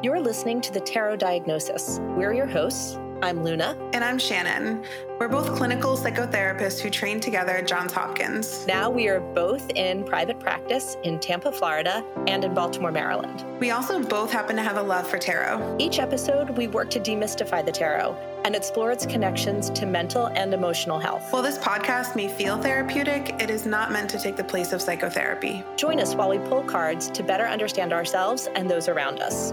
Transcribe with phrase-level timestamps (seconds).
[0.00, 1.98] You're listening to the Tarot Diagnosis.
[2.00, 2.96] We're your hosts.
[3.20, 3.76] I'm Luna.
[3.92, 4.84] And I'm Shannon.
[5.18, 8.64] We're both clinical psychotherapists who trained together at Johns Hopkins.
[8.68, 13.44] Now we are both in private practice in Tampa, Florida, and in Baltimore, Maryland.
[13.58, 15.78] We also both happen to have a love for tarot.
[15.80, 20.54] Each episode, we work to demystify the tarot and explore its connections to mental and
[20.54, 21.32] emotional health.
[21.32, 24.80] While this podcast may feel therapeutic, it is not meant to take the place of
[24.80, 25.64] psychotherapy.
[25.74, 29.52] Join us while we pull cards to better understand ourselves and those around us.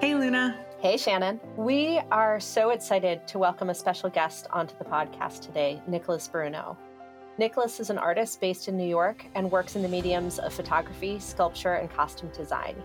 [0.00, 0.56] Hey, Luna.
[0.78, 1.40] Hey, Shannon.
[1.56, 6.78] We are so excited to welcome a special guest onto the podcast today, Nicholas Bruno.
[7.36, 11.18] Nicholas is an artist based in New York and works in the mediums of photography,
[11.18, 12.80] sculpture, and costume design.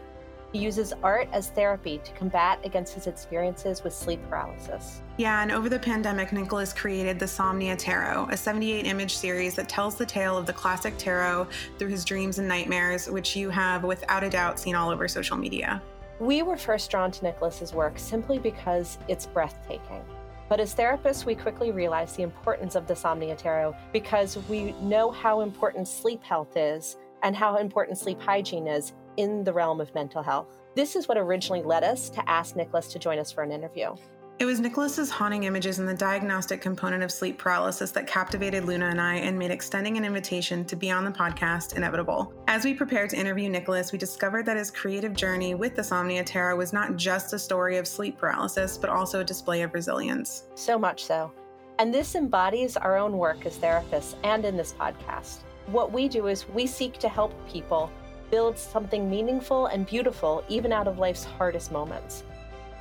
[0.54, 5.02] He uses art as therapy to combat against his experiences with sleep paralysis.
[5.18, 9.70] Yeah, and over the pandemic, Nicholas created the Somnia Tarot, a 78 image series that
[9.70, 13.84] tells the tale of the classic tarot through his dreams and nightmares, which you have
[13.84, 15.80] without a doubt seen all over social media.
[16.20, 20.04] We were first drawn to Nicholas's work simply because it's breathtaking.
[20.48, 25.10] But as therapists, we quickly realized the importance of the Somnia Tarot because we know
[25.10, 29.94] how important sleep health is and how important sleep hygiene is in the realm of
[29.96, 30.48] mental health.
[30.76, 33.96] This is what originally led us to ask Nicholas to join us for an interview.
[34.40, 38.88] It was Nicholas's haunting images and the diagnostic component of sleep paralysis that captivated Luna
[38.88, 42.34] and I and made extending an invitation to be on the podcast inevitable.
[42.48, 46.26] As we prepared to interview Nicholas, we discovered that his creative journey with the Somnia
[46.26, 50.46] Tarot was not just a story of sleep paralysis, but also a display of resilience.
[50.56, 51.32] So much so.
[51.78, 55.42] And this embodies our own work as therapists and in this podcast.
[55.68, 57.92] What we do is we seek to help people
[58.32, 62.24] build something meaningful and beautiful even out of life's hardest moments.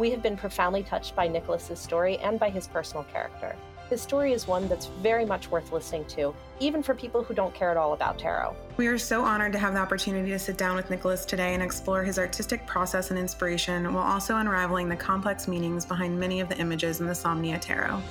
[0.02, 3.54] We have been profoundly touched by Nicholas's story and by his personal character.
[3.88, 7.54] His story is one that's very much worth listening to, even for people who don't
[7.54, 8.56] care at all about tarot.
[8.76, 11.62] We are so honored to have the opportunity to sit down with Nicholas today and
[11.62, 16.48] explore his artistic process and inspiration while also unraveling the complex meanings behind many of
[16.48, 18.02] the images in the Somnia Tarot.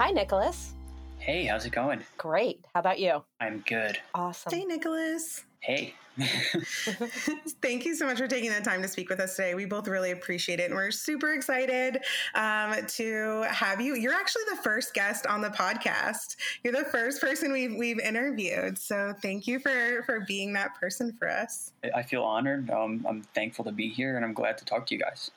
[0.00, 0.72] Hi, Nicholas.
[1.18, 2.02] Hey, how's it going?
[2.18, 2.64] Great.
[2.74, 3.22] How about you?
[3.40, 4.00] I'm good.
[4.16, 4.52] Awesome.
[4.52, 5.44] Hey, Nicholas.
[5.60, 5.94] Hey.
[7.62, 9.54] Thank you so much for taking the time to speak with us today.
[9.54, 10.64] We both really appreciate it.
[10.64, 11.98] And we're super excited
[12.34, 13.94] um, to have you.
[13.94, 16.36] You're actually the first guest on the podcast.
[16.62, 18.78] You're the first person we've, we've interviewed.
[18.78, 21.72] So thank you for, for being that person for us.
[21.94, 22.70] I feel honored.
[22.70, 25.30] Um, I'm thankful to be here and I'm glad to talk to you guys.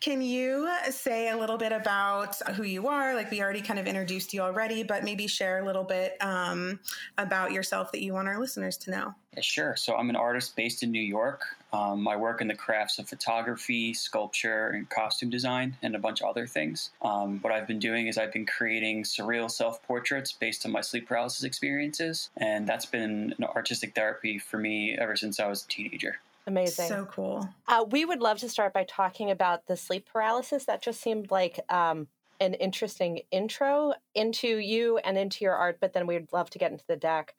[0.00, 3.14] Can you say a little bit about who you are?
[3.14, 6.80] Like we already kind of introduced you already, but maybe share a little bit um,
[7.18, 9.14] about yourself that you want our listeners to know.
[9.34, 9.76] Yeah, sure.
[9.76, 11.44] So I'm an artist based in New York.
[11.72, 16.20] Um, I work in the crafts of photography, sculpture, and costume design, and a bunch
[16.20, 16.90] of other things.
[17.00, 20.80] Um, what I've been doing is I've been creating surreal self portraits based on my
[20.80, 25.64] sleep paralysis experiences, and that's been an artistic therapy for me ever since I was
[25.64, 26.18] a teenager.
[26.46, 26.88] Amazing.
[26.88, 27.48] So cool.
[27.68, 30.64] Uh, we would love to start by talking about the sleep paralysis.
[30.64, 32.08] That just seemed like um,
[32.40, 36.72] an interesting intro into you and into your art, but then we'd love to get
[36.72, 37.34] into the deck.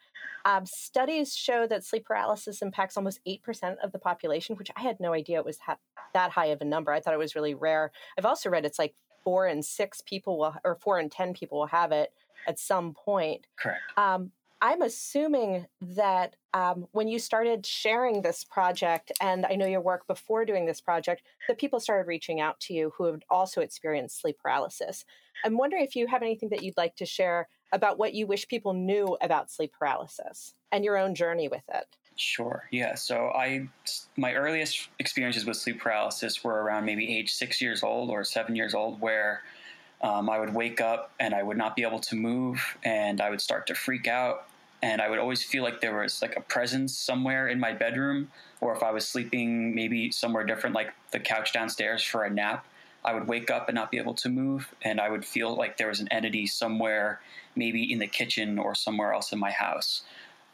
[0.45, 4.99] Um, studies show that sleep paralysis impacts almost 8% of the population, which I had
[4.99, 5.77] no idea it was ha-
[6.13, 6.91] that high of a number.
[6.91, 7.91] I thought it was really rare.
[8.17, 11.59] I've also read it's like four and six people will, or four and 10 people
[11.59, 12.11] will have it
[12.47, 13.45] at some point.
[13.57, 13.81] Correct.
[13.97, 14.31] Um,
[14.63, 20.05] I'm assuming that um, when you started sharing this project, and I know your work
[20.05, 24.21] before doing this project, that people started reaching out to you who have also experienced
[24.21, 25.03] sleep paralysis.
[25.43, 28.47] I'm wondering if you have anything that you'd like to share about what you wish
[28.47, 31.87] people knew about sleep paralysis and your own journey with it.
[32.15, 32.67] Sure.
[32.69, 32.93] Yeah.
[32.93, 33.67] So I,
[34.15, 38.55] my earliest experiences with sleep paralysis were around maybe age six years old or seven
[38.55, 39.41] years old, where
[40.01, 43.31] um, I would wake up and I would not be able to move, and I
[43.31, 44.47] would start to freak out,
[44.81, 48.31] and I would always feel like there was like a presence somewhere in my bedroom,
[48.59, 52.65] or if I was sleeping maybe somewhere different, like the couch downstairs for a nap,
[53.03, 55.77] I would wake up and not be able to move, and I would feel like
[55.77, 57.19] there was an entity somewhere,
[57.55, 60.03] maybe in the kitchen or somewhere else in my house.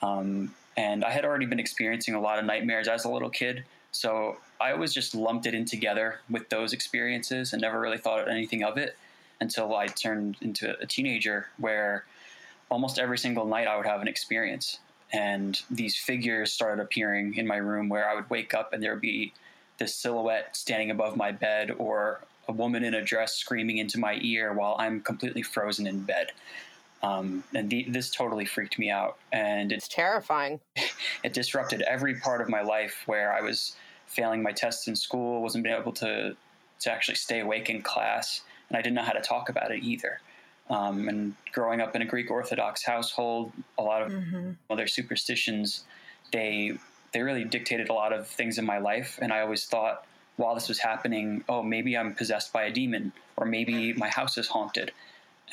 [0.01, 3.65] Um, and I had already been experiencing a lot of nightmares as a little kid,
[3.91, 8.29] so I always just lumped it in together with those experiences and never really thought
[8.29, 8.97] anything of it
[9.39, 12.05] until I turned into a teenager, where
[12.69, 14.79] almost every single night I would have an experience.
[15.13, 18.91] And these figures started appearing in my room where I would wake up and there
[18.91, 19.33] would be
[19.77, 24.17] this silhouette standing above my bed or a woman in a dress screaming into my
[24.21, 26.31] ear while I'm completely frozen in bed.
[27.03, 29.17] Um, and the, this totally freaked me out.
[29.31, 30.59] And It's terrifying.
[31.23, 33.75] it disrupted every part of my life where I was
[34.07, 36.35] failing my tests in school, wasn't being able to,
[36.79, 39.83] to actually stay awake in class, and I didn't know how to talk about it
[39.83, 40.19] either.
[40.69, 44.51] Um, and growing up in a Greek Orthodox household, a lot of Mm-hmm.
[44.69, 45.83] other superstitions,
[46.31, 46.77] they
[47.13, 49.17] they really dictated a lot of things in my life.
[49.21, 50.05] And I always thought
[50.35, 54.37] while this was happening, oh, maybe I'm possessed by a demon, or maybe my house
[54.37, 54.91] is haunted.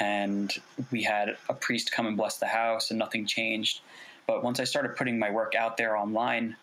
[0.00, 0.52] And
[0.90, 3.80] we had a priest come and bless the house, and nothing changed.
[4.26, 6.56] But once I started putting my work out there online,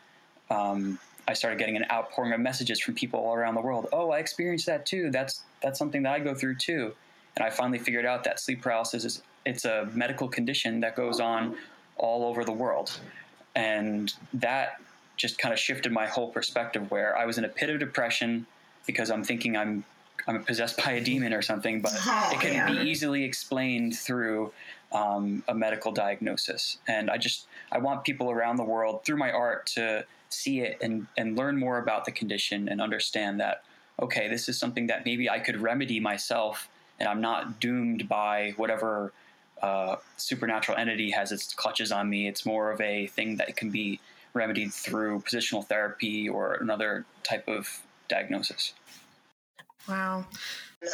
[0.49, 3.87] um, I started getting an outpouring of messages from people all around the world.
[3.93, 5.09] Oh, I experienced that too.
[5.11, 6.93] That's that's something that I go through too.
[7.35, 11.19] And I finally figured out that sleep paralysis is it's a medical condition that goes
[11.19, 11.55] on
[11.97, 12.99] all over the world.
[13.55, 14.81] And that
[15.17, 18.45] just kind of shifted my whole perspective where I was in a pit of depression
[18.85, 19.83] because I'm thinking I'm
[20.27, 22.71] I'm possessed by a demon or something, but oh, it can yeah.
[22.71, 24.51] be easily explained through
[24.91, 26.77] um, a medical diagnosis.
[26.87, 30.77] And I just I want people around the world through my art to see it
[30.81, 33.63] and and learn more about the condition and understand that
[34.01, 36.67] okay, this is something that maybe I could remedy myself,
[37.01, 39.11] and I'm not doomed by whatever
[39.61, 42.27] uh, supernatural entity has its clutches on me.
[42.27, 43.99] It's more of a thing that can be
[44.33, 48.73] remedied through positional therapy or another type of diagnosis.
[49.89, 50.27] Wow.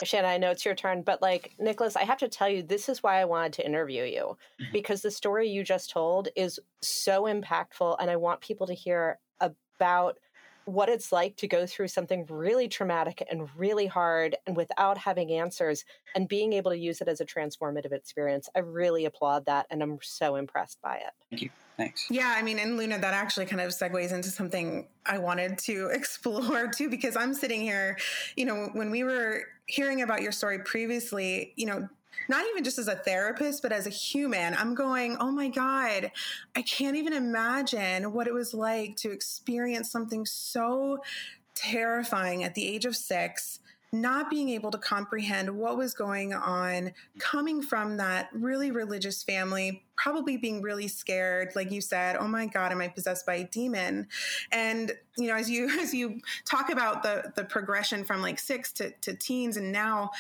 [0.04, 2.88] Shannon, I know it's your turn, but like Nicholas, I have to tell you, this
[2.88, 4.72] is why I wanted to interview you mm-hmm.
[4.72, 9.20] because the story you just told is so impactful, and I want people to hear
[9.42, 10.20] about
[10.68, 15.32] what it's like to go through something really traumatic and really hard and without having
[15.32, 18.50] answers and being able to use it as a transformative experience.
[18.54, 21.14] I really applaud that and I'm so impressed by it.
[21.30, 21.50] Thank you.
[21.78, 22.08] Thanks.
[22.10, 25.88] Yeah, I mean, and Luna, that actually kind of segues into something I wanted to
[25.94, 27.98] explore too, because I'm sitting here,
[28.36, 31.88] you know, when we were hearing about your story previously, you know,
[32.30, 36.12] not even just as a therapist, but as a human, I'm going, oh my God,
[36.56, 41.00] I can't even imagine what it was like to experience something so
[41.56, 43.60] terrifying at the age of six
[43.92, 49.84] not being able to comprehend what was going on, coming from that really religious family,
[49.96, 53.44] probably being really scared, like you said, oh my God, am I possessed by a
[53.46, 54.08] demon?
[54.52, 58.72] And you know, as you as you talk about the the progression from like six
[58.74, 60.12] to, to teens and now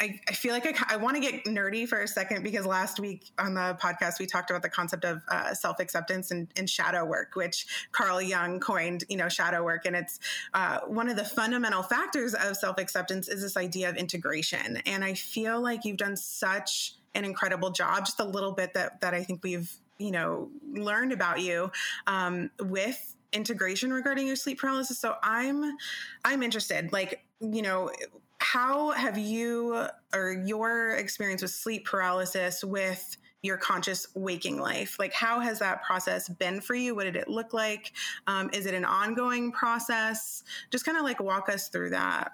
[0.00, 2.98] I, I feel like I, I want to get nerdy for a second because last
[2.98, 6.68] week on the podcast we talked about the concept of uh, self acceptance and, and,
[6.70, 10.18] shadow work, which Carl Jung coined, you know, shadow work, and it's
[10.54, 14.78] uh, one of the fundamental factors of self acceptance is this idea of integration.
[14.86, 18.06] And I feel like you've done such an incredible job.
[18.06, 21.70] Just a little bit that that I think we've you know learned about you
[22.06, 24.98] um, with integration regarding your sleep paralysis.
[24.98, 25.76] So I'm
[26.24, 27.90] I'm interested, like you know
[28.40, 34.98] how have you or your experience with sleep paralysis with your conscious waking life?
[34.98, 36.94] Like how has that process been for you?
[36.94, 37.92] What did it look like?
[38.26, 40.42] Um, is it an ongoing process?
[40.70, 42.32] Just kind of like walk us through that.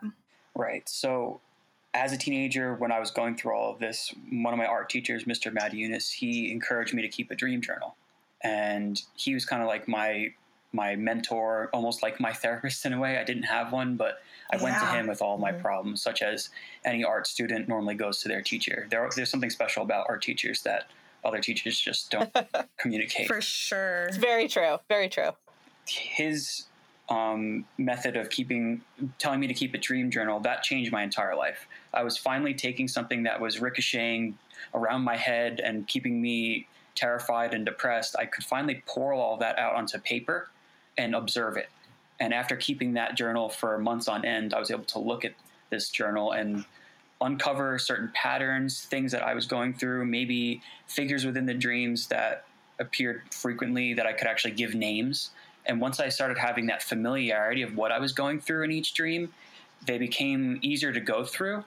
[0.55, 1.41] Right so
[1.97, 4.91] as a teenager when i was going through all of this one of my art
[4.91, 7.97] teachers mr matt Eunice, he encouraged me to keep a dream journal.
[8.43, 10.33] And he was kind of like my
[10.73, 13.19] my mentor almost like my therapist in a way.
[13.19, 14.19] I didn't have one but
[14.53, 14.63] I yeah.
[14.63, 15.61] went to him with all my mm-hmm.
[15.61, 16.51] problems, such as
[16.85, 18.87] any art student normally goes to their teacher.
[18.91, 20.91] There, there's something special about art teachers that
[21.25, 22.35] other teachers just don't
[22.79, 23.27] communicate.
[23.27, 24.05] For sure.
[24.05, 24.79] It's very true.
[24.89, 25.31] Very true.
[25.87, 26.65] His
[27.09, 28.83] um, method of keeping,
[29.19, 31.67] telling me to keep a dream journal, that changed my entire life.
[31.93, 34.39] I was finally taking something that was ricocheting
[34.75, 38.17] around my head and keeping me terrified and depressed.
[38.19, 40.49] I could finally pour all that out onto paper
[40.99, 41.69] and observe it.
[42.19, 45.35] And after keeping that journal for months on end, I was able to look at
[45.71, 46.65] this journal and
[47.21, 52.45] uncover certain patterns, things that I was going through, maybe figures within the dreams that
[52.79, 55.31] appeared frequently that I could actually give names.
[55.65, 58.95] And once I started having that familiarity of what I was going through in each
[58.95, 59.33] dream,
[59.85, 61.65] they became easier to go through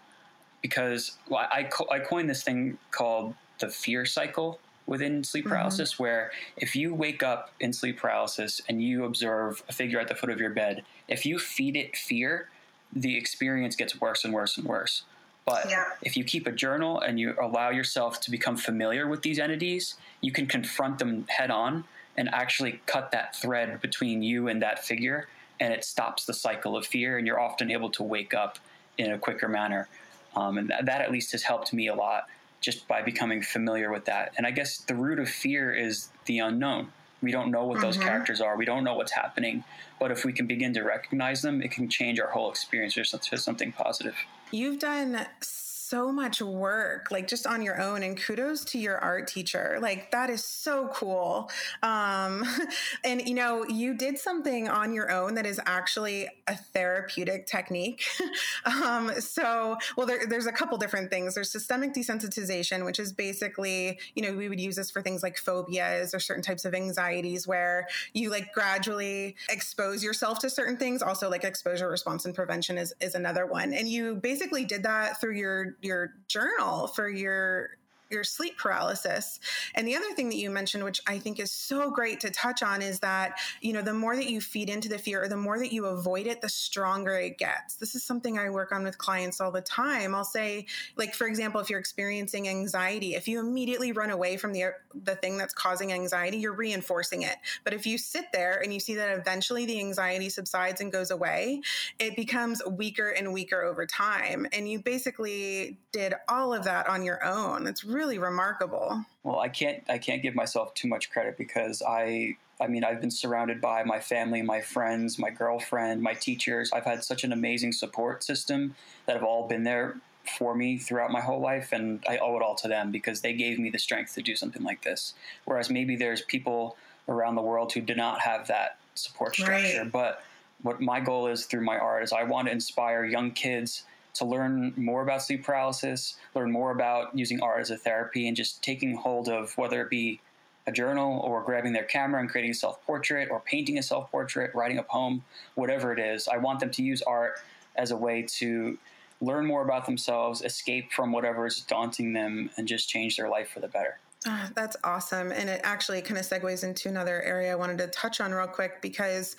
[0.62, 5.54] because well, I, I coined this thing called the fear cycle within sleep mm-hmm.
[5.54, 6.04] paralysis mm-hmm.
[6.04, 10.16] where if you wake up in sleep paralysis and you observe a figure at the
[10.16, 12.50] foot of your bed, if you feed it fear,
[12.92, 15.04] the experience gets worse and worse and worse.
[15.46, 15.86] But yeah.
[16.02, 19.96] if you keep a journal and you allow yourself to become familiar with these entities,
[20.22, 21.86] you can confront them head on
[22.18, 25.28] and actually cut that thread between you and that figure,
[25.60, 28.60] and it stops the cycle of fear, and you're often able to wake up
[28.98, 29.88] in a quicker manner.
[30.36, 32.28] Um, and that, that at least has helped me a lot
[32.62, 34.34] just by becoming familiar with that.
[34.38, 36.92] And I guess the root of fear is the unknown.
[37.22, 37.86] We don't know what mm-hmm.
[37.86, 38.58] those characters are.
[38.58, 39.64] We don't know what's happening.
[40.00, 43.38] But if we can begin to recognize them, it can change our whole experience to
[43.38, 44.16] something positive.
[44.52, 48.04] You've done so much work, like just on your own.
[48.04, 49.78] And kudos to your art teacher.
[49.82, 51.50] Like that is so cool.
[51.84, 52.46] Um,
[53.04, 58.04] and you know, you did something on your own that is actually a therapeutic technique.
[58.66, 61.36] um, so, well, there, there's a couple different things.
[61.36, 65.38] There's systemic desensitization, which is basically, you know, we would use this for things like
[65.38, 71.02] phobias or certain types of anxieties where you like gradually expose yourself to certain things.
[71.02, 73.74] Also, like exposure response and prevention is, is another one.
[73.74, 77.78] And you basically did that through your your journal for your
[78.10, 79.40] your sleep paralysis.
[79.76, 82.64] And the other thing that you mentioned, which I think is so great to touch
[82.64, 85.38] on, is that, you know, the more that you feed into the fear or the
[85.38, 87.76] more that you avoid it, the stronger it gets.
[87.76, 90.16] This is something I work on with clients all the time.
[90.16, 90.66] I'll say,
[90.98, 94.74] like, for example, if you're experiencing anxiety, if you immediately run away from the,
[95.04, 97.36] the thing that's causing anxiety, you're reinforcing it.
[97.64, 101.12] But if you sit there and you see that eventually the anxiety subsides and goes
[101.12, 101.62] away,
[102.00, 104.48] it becomes weaker and weaker over time.
[104.52, 107.68] And you basically did all of that on your own.
[107.68, 109.06] It's really really remarkable.
[109.24, 113.02] Well, I can't I can't give myself too much credit because I I mean I've
[113.02, 116.72] been surrounded by my family, my friends, my girlfriend, my teachers.
[116.72, 118.76] I've had such an amazing support system
[119.06, 119.98] that have all been there
[120.38, 123.34] for me throughout my whole life and I owe it all to them because they
[123.34, 125.14] gave me the strength to do something like this.
[125.44, 126.78] Whereas maybe there's people
[127.10, 129.92] around the world who do not have that support structure, right.
[129.92, 130.24] but
[130.62, 133.84] what my goal is through my art is I want to inspire young kids
[134.16, 138.36] to learn more about sleep paralysis, learn more about using art as a therapy, and
[138.36, 140.20] just taking hold of whether it be
[140.68, 144.10] a journal or grabbing their camera and creating a self portrait or painting a self
[144.12, 145.24] portrait, writing a poem,
[145.56, 146.28] whatever it is.
[146.28, 147.42] I want them to use art
[147.76, 148.78] as a way to
[149.22, 153.50] learn more about themselves, escape from whatever is daunting them, and just change their life
[153.50, 154.00] for the better.
[154.28, 155.32] Oh, that's awesome.
[155.32, 158.48] And it actually kind of segues into another area I wanted to touch on real
[158.48, 159.38] quick because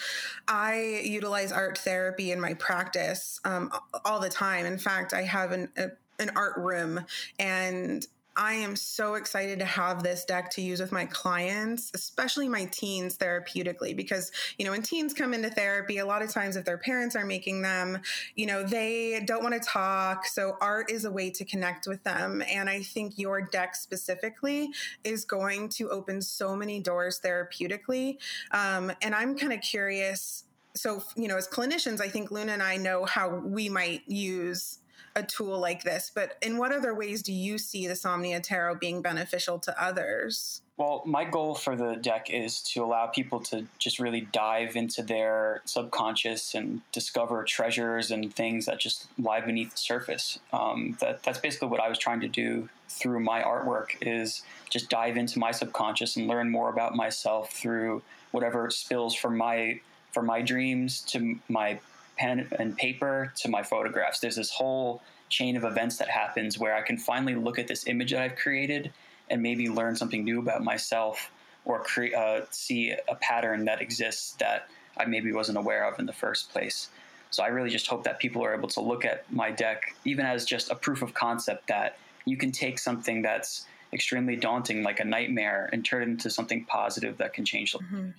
[0.48, 3.70] I utilize art therapy in my practice um,
[4.06, 4.64] all the time.
[4.64, 7.04] In fact, I have an, a, an art room
[7.38, 8.06] and
[8.36, 12.66] I am so excited to have this deck to use with my clients, especially my
[12.66, 16.64] teens therapeutically, because, you know, when teens come into therapy, a lot of times if
[16.64, 17.98] their parents are making them,
[18.36, 20.26] you know, they don't want to talk.
[20.26, 22.42] So art is a way to connect with them.
[22.48, 24.70] And I think your deck specifically
[25.04, 28.18] is going to open so many doors therapeutically.
[28.52, 30.44] Um, and I'm kind of curious.
[30.74, 34.79] So, you know, as clinicians, I think Luna and I know how we might use
[35.16, 38.76] a tool like this, but in what other ways do you see the Somnia Tarot
[38.76, 40.62] being beneficial to others?
[40.76, 45.02] Well, my goal for the deck is to allow people to just really dive into
[45.02, 50.38] their subconscious and discover treasures and things that just lie beneath the surface.
[50.54, 54.88] Um, that, that's basically what I was trying to do through my artwork is just
[54.88, 59.80] dive into my subconscious and learn more about myself through whatever spills from my
[60.12, 61.78] from my dreams to my
[62.20, 64.20] pen and paper to my photographs.
[64.20, 67.86] There's this whole chain of events that happens where I can finally look at this
[67.86, 68.92] image that I've created
[69.30, 71.30] and maybe learn something new about myself
[71.64, 76.06] or create uh, see a pattern that exists that I maybe wasn't aware of in
[76.06, 76.90] the first place.
[77.30, 80.26] So I really just hope that people are able to look at my deck even
[80.26, 81.96] as just a proof of concept that
[82.26, 86.64] you can take something that's extremely daunting like a nightmare and turn it into something
[86.64, 87.72] positive that can change.
[87.72, 88.10] Mm-hmm.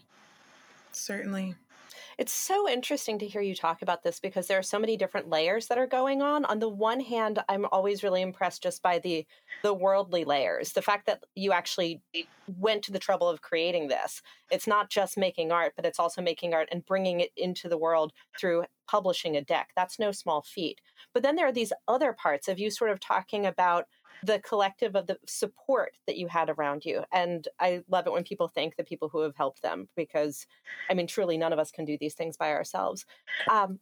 [0.92, 1.56] Certainly.
[2.22, 5.28] It's so interesting to hear you talk about this because there are so many different
[5.28, 6.46] layers that are going on.
[6.46, 9.26] On the one hand, I'm always really impressed just by the
[9.64, 10.74] the worldly layers.
[10.74, 12.00] The fact that you actually
[12.60, 14.22] went to the trouble of creating this.
[14.52, 17.78] It's not just making art, but it's also making art and bringing it into the
[17.80, 19.70] world through publishing a deck.
[19.76, 20.80] That's no small feat.
[21.16, 23.88] But then there are these other parts of you sort of talking about
[24.24, 27.04] the collective of the support that you had around you.
[27.12, 30.46] And I love it when people thank the people who have helped them because,
[30.90, 33.06] I mean, truly, none of us can do these things by ourselves.
[33.50, 33.80] Um,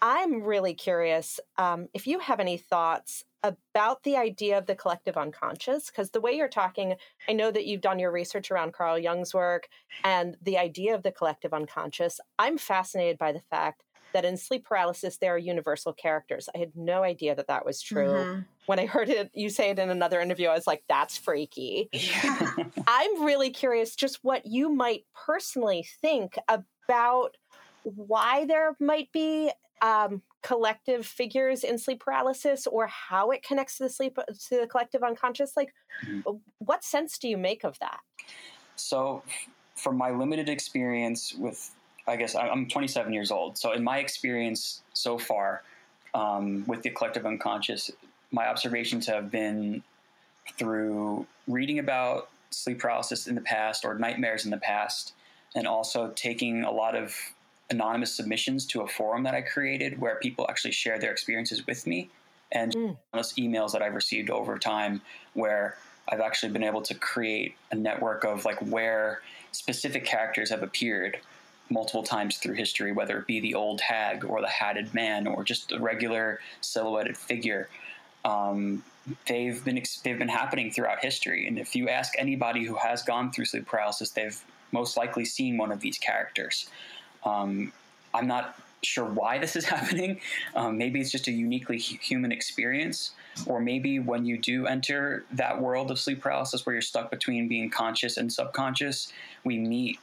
[0.00, 5.16] I'm really curious um, if you have any thoughts about the idea of the collective
[5.16, 6.94] unconscious, because the way you're talking,
[7.28, 9.68] I know that you've done your research around Carl Jung's work
[10.04, 12.20] and the idea of the collective unconscious.
[12.38, 16.48] I'm fascinated by the fact that in sleep paralysis there are universal characters.
[16.54, 18.08] I had no idea that that was true.
[18.08, 18.40] Mm-hmm.
[18.66, 21.88] When I heard it, you say it in another interview, I was like, "That's freaky."
[21.98, 22.50] Yeah.
[22.86, 27.36] I'm really curious, just what you might personally think about
[27.82, 29.50] why there might be
[29.82, 34.66] um, collective figures in sleep paralysis, or how it connects to the sleep to the
[34.66, 35.52] collective unconscious.
[35.56, 35.72] Like,
[36.06, 36.36] mm-hmm.
[36.58, 38.00] what sense do you make of that?
[38.76, 39.22] So,
[39.74, 41.74] from my limited experience with
[42.08, 43.58] I guess I'm 27 years old.
[43.58, 45.62] So in my experience so far
[46.14, 47.90] um, with the collective unconscious,
[48.32, 49.82] my observations have been
[50.56, 55.12] through reading about sleep paralysis in the past or nightmares in the past,
[55.54, 57.14] and also taking a lot of
[57.70, 61.86] anonymous submissions to a forum that I created where people actually share their experiences with
[61.86, 62.08] me.
[62.50, 62.96] and mm.
[63.12, 65.02] those emails that I've received over time
[65.34, 65.76] where
[66.08, 69.20] I've actually been able to create a network of like where
[69.52, 71.18] specific characters have appeared
[71.70, 75.44] multiple times through history, whether it be the old hag or the hatted man or
[75.44, 77.68] just a regular silhouetted figure.
[78.24, 78.82] Um,
[79.26, 83.30] they've been they've been happening throughout history, and if you ask anybody who has gone
[83.30, 84.40] through sleep paralysis, they've
[84.72, 86.68] most likely seen one of these characters.
[87.24, 87.72] Um,
[88.12, 90.20] I'm not sure why this is happening.
[90.54, 93.12] Um, maybe it's just a uniquely human experience,
[93.46, 97.48] or maybe when you do enter that world of sleep paralysis where you're stuck between
[97.48, 99.12] being conscious and subconscious,
[99.44, 99.98] we meet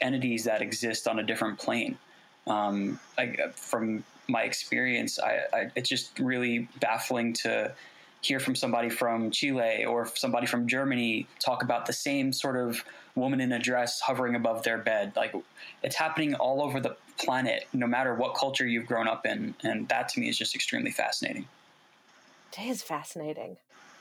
[0.00, 1.98] entities that exist on a different plane.
[2.46, 7.72] Um, I, from my experience, I, I, it's just really baffling to
[8.22, 12.84] hear from somebody from Chile or somebody from Germany talk about the same sort of
[13.14, 15.12] woman in a dress hovering above their bed.
[15.16, 15.34] Like
[15.82, 19.54] it's happening all over the planet, no matter what culture you've grown up in.
[19.62, 21.46] And that to me is just extremely fascinating.
[22.52, 23.56] It is fascinating.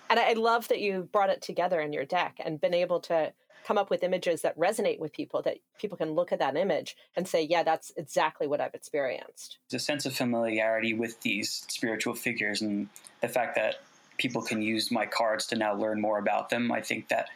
[0.09, 3.31] And I love that you brought it together in your deck and been able to
[3.65, 6.95] come up with images that resonate with people that people can look at that image
[7.15, 9.57] and say yeah that's exactly what i've experienced.
[9.69, 12.89] The sense of familiarity with these spiritual figures and
[13.22, 13.81] the fact that
[14.17, 17.29] people can use my cards to now learn more about them i think that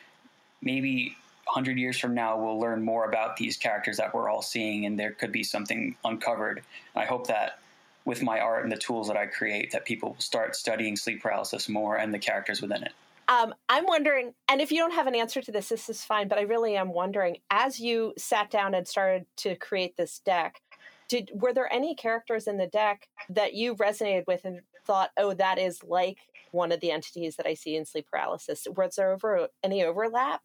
[0.61, 4.85] maybe 100 years from now we'll learn more about these characters that we're all seeing
[4.85, 6.61] and there could be something uncovered.
[6.95, 7.59] I hope that
[8.05, 11.21] with my art and the tools that i create that people will start studying sleep
[11.21, 12.93] paralysis more and the characters within it
[13.29, 16.27] um, I'm wondering, and if you don't have an answer to this, this is fine,
[16.27, 20.59] but I really am wondering as you sat down and started to create this deck,
[21.07, 25.35] did were there any characters in the deck that you resonated with and thought, oh,
[25.35, 26.17] that is like
[26.51, 28.67] one of the entities that I see in sleep paralysis?
[28.75, 30.41] Was there over any overlap?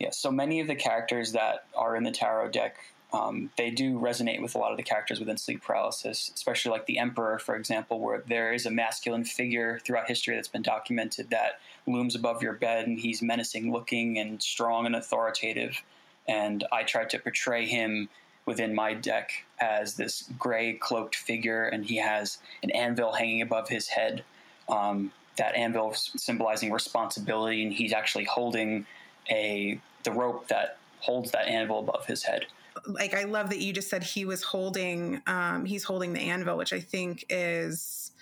[0.00, 2.76] Yeah, so many of the characters that are in the tarot deck
[3.12, 6.86] um, they do resonate with a lot of the characters within sleep paralysis, especially like
[6.86, 11.30] the Emperor, for example, where there is a masculine figure throughout history that's been documented
[11.30, 15.82] that looms above your bed and he's menacing looking and strong and authoritative.
[16.28, 18.08] And I tried to portray him
[18.46, 23.68] within my deck as this gray cloaked figure, and he has an anvil hanging above
[23.68, 24.24] his head.
[24.68, 28.86] Um, that anvil symbolizing responsibility, and he's actually holding
[29.30, 32.46] a the rope that holds that anvil above his head
[32.86, 36.56] like I love that you just said he was holding um he's holding the anvil,
[36.56, 38.12] which I think is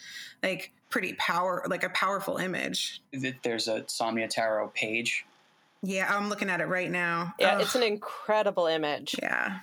[0.43, 3.03] like pretty power like a powerful image.
[3.43, 5.25] There's a Somnia Tarot page.
[5.83, 7.35] Yeah, I'm looking at it right now.
[7.39, 7.61] Yeah, Ugh.
[7.63, 9.15] it's an incredible image.
[9.23, 9.61] Yeah.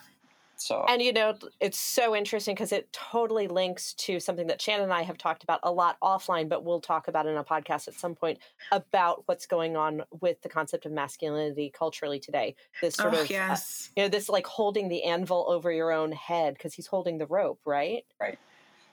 [0.58, 4.86] So, and you know, it's so interesting because it totally links to something that Shannon
[4.86, 7.88] and I have talked about a lot offline, but we'll talk about in a podcast
[7.88, 8.40] at some point
[8.72, 12.56] about what's going on with the concept of masculinity culturally today.
[12.82, 13.90] This sort oh, of, yes.
[13.90, 17.18] Uh, you know, this like holding the anvil over your own head because he's holding
[17.18, 18.06] the rope, right?
[18.20, 18.40] Right.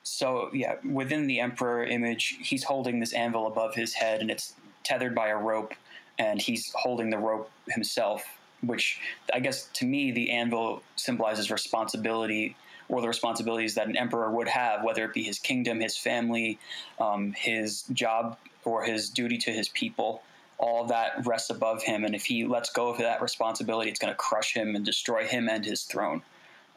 [0.03, 4.55] So, yeah, within the emperor image, he's holding this anvil above his head and it's
[4.85, 5.75] tethered by a rope,
[6.18, 8.25] and he's holding the rope himself
[8.64, 9.01] which
[9.33, 12.57] I guess to me the anvil symbolizes responsibility
[12.88, 16.59] or the responsibilities that an emperor would have, whether it be his kingdom, his family,
[17.01, 20.22] um, his job, or his duty to his people.
[20.59, 24.12] All that rests above him, and if he lets go of that responsibility, it's going
[24.12, 26.22] to crush him and destroy him and his throne.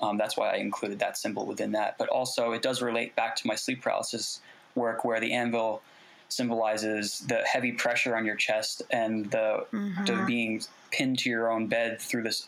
[0.02, 1.98] Um, that's why I included that symbol within that.
[1.98, 4.41] But also, it does relate back to my sleep paralysis
[4.74, 5.82] work, where the anvil
[6.29, 10.05] symbolizes the heavy pressure on your chest and the, mm-hmm.
[10.05, 10.61] the being
[10.91, 12.47] pinned to your own bed through this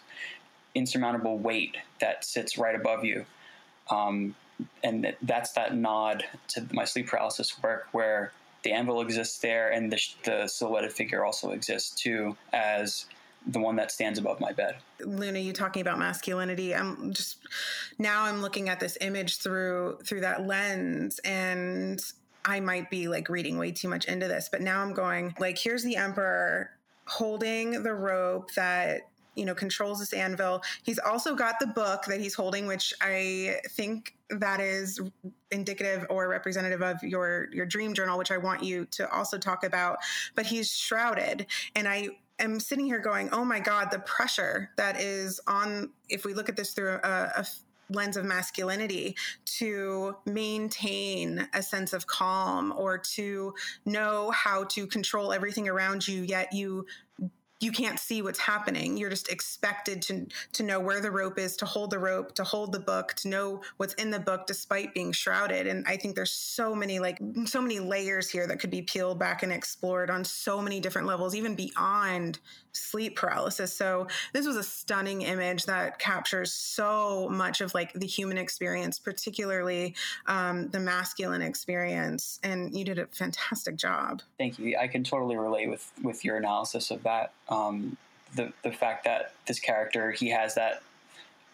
[0.75, 3.25] insurmountable weight that sits right above you.
[3.89, 4.35] Um,
[4.83, 8.31] and that's that nod to my sleep paralysis work where
[8.63, 13.05] the anvil exists there and the, the silhouetted figure also exists too as
[13.45, 14.75] the one that stands above my bed.
[14.99, 16.75] Luna, you talking about masculinity.
[16.75, 17.37] I'm just
[17.97, 22.03] now I'm looking at this image through through that lens and
[22.47, 25.57] I might be like reading way too much into this, but now I'm going like
[25.57, 26.71] here's the emperor
[27.05, 29.01] holding the rope that
[29.35, 30.63] you know controls this anvil.
[30.83, 34.99] He's also got the book that he's holding, which I think that is
[35.51, 39.65] indicative or representative of your your dream journal, which I want you to also talk
[39.65, 39.97] about.
[40.33, 45.01] But he's shrouded, and I am sitting here going, "Oh my God, the pressure that
[45.01, 47.45] is on." If we look at this through a, a
[47.89, 53.53] lens of masculinity to maintain a sense of calm or to
[53.85, 56.85] know how to control everything around you yet you
[57.59, 58.97] you can't see what's happening.
[58.97, 62.43] You're just expected to to know where the rope is to hold the rope to
[62.43, 65.65] hold the book to know what's in the book despite being shrouded.
[65.67, 69.19] And i think there's so many like so many layers here that could be peeled
[69.19, 72.39] back and explored on so many different levels even beyond
[72.77, 73.73] sleep paralysis.
[73.73, 78.99] So this was a stunning image that captures so much of like the human experience,
[78.99, 82.39] particularly um, the masculine experience.
[82.43, 84.21] And you did a fantastic job.
[84.37, 84.77] Thank you.
[84.77, 87.31] I can totally relate with with your analysis of that.
[87.49, 87.97] Um,
[88.35, 90.81] the the fact that this character he has that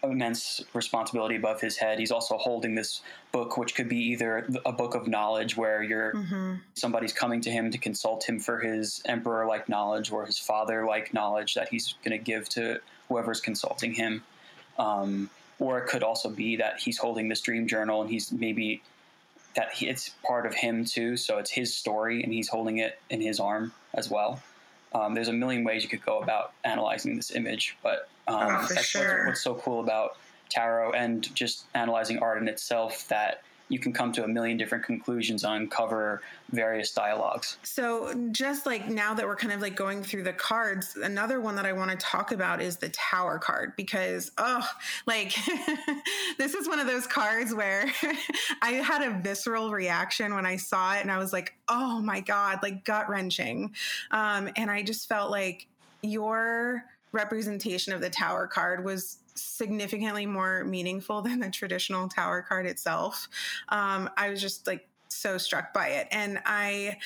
[0.04, 2.00] immense responsibility above his head.
[2.00, 6.14] He's also holding this book, which could be either a book of knowledge where you're
[6.14, 6.56] mm-hmm.
[6.74, 10.86] somebody's coming to him to consult him for his emperor like knowledge or his father
[10.86, 14.24] like knowledge that he's going to give to whoever's consulting him.
[14.78, 18.82] Um, or it could also be that he's holding this dream journal and he's maybe
[19.56, 21.16] that he, it's part of him too.
[21.16, 24.42] So it's his story and he's holding it in his arm as well.
[24.94, 28.68] Um, there's a million ways you could go about analyzing this image, but um, oh,
[28.70, 29.26] that's sure.
[29.26, 30.18] what's, what's so cool about
[30.50, 33.42] tarot and just analyzing art in itself that
[33.74, 37.58] you can come to a million different conclusions on cover various dialogues.
[37.64, 41.56] So, just like now that we're kind of like going through the cards, another one
[41.56, 44.64] that I want to talk about is the Tower card because, oh,
[45.08, 45.34] like
[46.38, 47.92] this is one of those cards where
[48.62, 52.20] I had a visceral reaction when I saw it and I was like, oh my
[52.20, 53.74] God, like gut wrenching.
[54.12, 55.66] Um, and I just felt like
[56.04, 62.66] your representation of the Tower card was significantly more meaningful than the traditional tower card
[62.66, 63.28] itself.
[63.70, 66.08] Um, I was just like so struck by it.
[66.12, 66.98] And I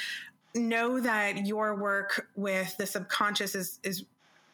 [0.56, 4.06] know that your work with the subconscious is, is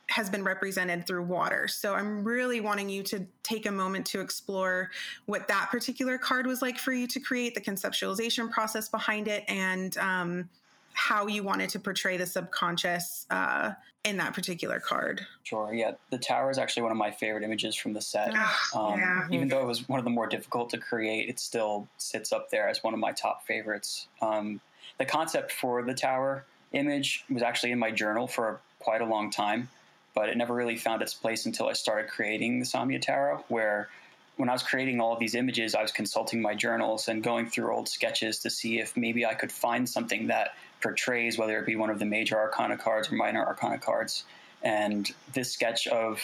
[0.09, 1.67] has been represented through water.
[1.67, 4.91] So I'm really wanting you to take a moment to explore
[5.25, 9.45] what that particular card was like for you to create, the conceptualization process behind it,
[9.47, 10.49] and um,
[10.93, 13.71] how you wanted to portray the subconscious uh,
[14.03, 15.25] in that particular card.
[15.43, 15.73] Sure.
[15.73, 18.33] Yeah, the tower is actually one of my favorite images from the set.
[18.75, 19.27] Um, yeah.
[19.31, 22.49] Even though it was one of the more difficult to create, it still sits up
[22.49, 24.07] there as one of my top favorites.
[24.21, 24.61] Um,
[24.97, 29.31] the concept for the tower image was actually in my journal for quite a long
[29.31, 29.69] time,
[30.13, 33.89] but it never really found its place until I started creating the Somnia Tarot, where
[34.35, 37.49] when I was creating all of these images, I was consulting my journals and going
[37.49, 40.51] through old sketches to see if maybe I could find something that
[40.83, 44.25] portrays, whether it be one of the major arcana cards or minor arcana cards.
[44.61, 46.21] And this sketch of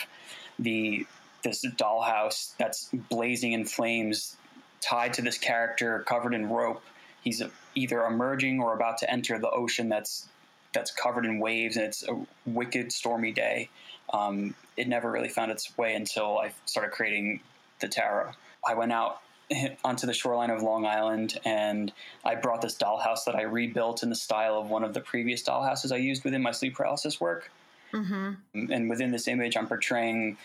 [0.59, 1.07] the
[1.41, 4.35] this dollhouse that's blazing in flames,
[4.81, 6.83] tied to this character covered in rope.
[7.21, 7.41] He's
[7.75, 10.27] either emerging or about to enter the ocean that's
[10.73, 13.69] that's covered in waves, and it's a wicked stormy day.
[14.13, 17.41] Um, it never really found its way until I started creating
[17.79, 18.31] the tarot.
[18.67, 19.21] I went out
[19.83, 21.91] onto the shoreline of Long Island, and
[22.23, 25.43] I brought this dollhouse that I rebuilt in the style of one of the previous
[25.43, 27.51] dollhouses I used within my sleep paralysis work.
[27.93, 28.71] Mm-hmm.
[28.71, 30.37] And within this image, I'm portraying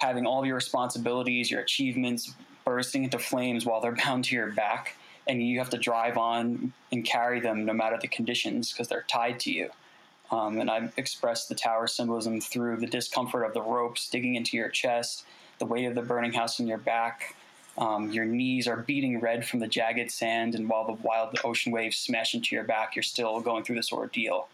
[0.00, 4.96] having all your responsibilities, your achievements bursting into flames while they're bound to your back,
[5.26, 9.04] and you have to drive on and carry them no matter the conditions because they're
[9.08, 9.70] tied to you.
[10.30, 14.56] Um, and I've expressed the tower symbolism through the discomfort of the ropes digging into
[14.56, 15.24] your chest,
[15.58, 17.34] the weight of the burning house on your back,
[17.78, 21.72] um, your knees are beating red from the jagged sand, and while the wild ocean
[21.72, 24.48] waves smash into your back, you're still going through this ordeal.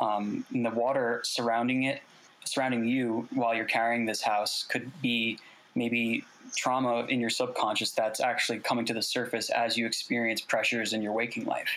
[0.00, 2.00] Um, and the water surrounding it,
[2.44, 5.38] surrounding you while you're carrying this house, could be
[5.74, 6.24] maybe
[6.56, 11.02] trauma in your subconscious that's actually coming to the surface as you experience pressures in
[11.02, 11.68] your waking life.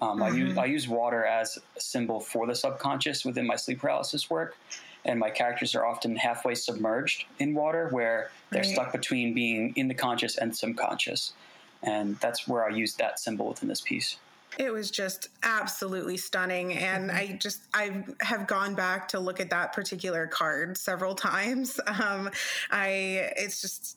[0.00, 0.22] Um, mm-hmm.
[0.22, 4.28] I, use, I use water as a symbol for the subconscious within my sleep paralysis
[4.30, 4.56] work
[5.04, 8.72] and my characters are often halfway submerged in water where they're right.
[8.72, 11.32] stuck between being in the conscious and subconscious
[11.82, 14.16] and that's where i use that symbol within this piece
[14.58, 17.18] it was just absolutely stunning and mm-hmm.
[17.18, 22.30] i just i have gone back to look at that particular card several times um
[22.70, 22.88] i
[23.36, 23.96] it's just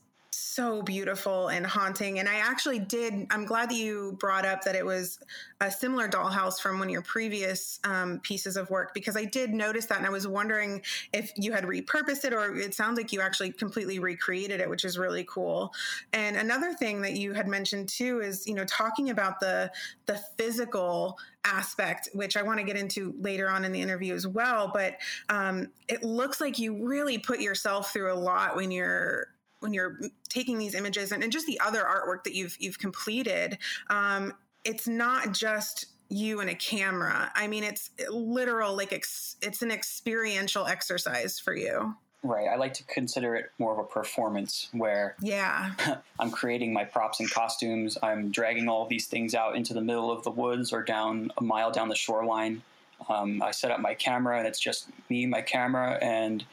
[0.57, 2.17] so beautiful and haunting.
[2.17, 5.19] And I actually did, I'm glad that you brought up that it was
[5.61, 9.51] a similar dollhouse from one of your previous um, pieces of work because I did
[9.51, 10.81] notice that and I was wondering
[11.13, 14.83] if you had repurposed it or it sounds like you actually completely recreated it, which
[14.83, 15.71] is really cool.
[16.11, 19.71] And another thing that you had mentioned too is, you know, talking about the,
[20.07, 24.25] the physical aspect, which I want to get into later on in the interview as
[24.25, 24.71] well.
[24.73, 24.97] But
[25.29, 29.27] um, it looks like you really put yourself through a lot when you're
[29.59, 33.57] when you're taking these images and, and just the other artwork that you've you've completed
[33.89, 37.31] um, it's not just you and a camera.
[37.35, 41.95] I mean it's literal like ex, it's an experiential exercise for you.
[42.23, 42.47] Right.
[42.47, 45.71] I like to consider it more of a performance where yeah.
[46.19, 47.97] I'm creating my props and costumes.
[48.01, 51.43] I'm dragging all these things out into the middle of the woods or down a
[51.43, 52.61] mile down the shoreline.
[53.09, 56.43] Um, i set up my camera and it's just me my camera and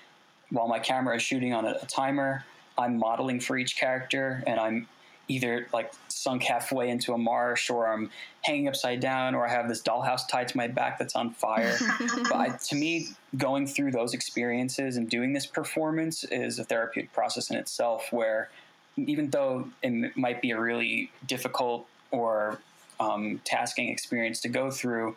[0.50, 2.44] while my camera is shooting on a, a timer
[2.76, 4.88] I'm modeling for each character and I'm
[5.28, 8.10] either like sunk halfway into a marsh or I'm
[8.42, 11.76] hanging upside down or I have this dollhouse tied to my back that's on fire.
[12.24, 17.12] but I, to me, going through those experiences and doing this performance is a therapeutic
[17.12, 18.50] process in itself where
[18.96, 22.58] even though it might be a really difficult or
[23.00, 25.16] um, tasking experience to go through,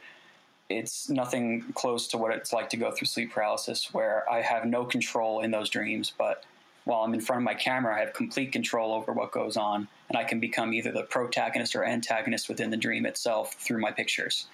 [0.70, 4.66] it's nothing close to what it's like to go through sleep paralysis where I have
[4.66, 6.44] no control in those dreams, but
[6.88, 9.88] while I'm in front of my camera, I have complete control over what goes on,
[10.10, 13.92] and I can become either the protagonist or antagonist within the dream itself through my
[13.92, 14.48] pictures.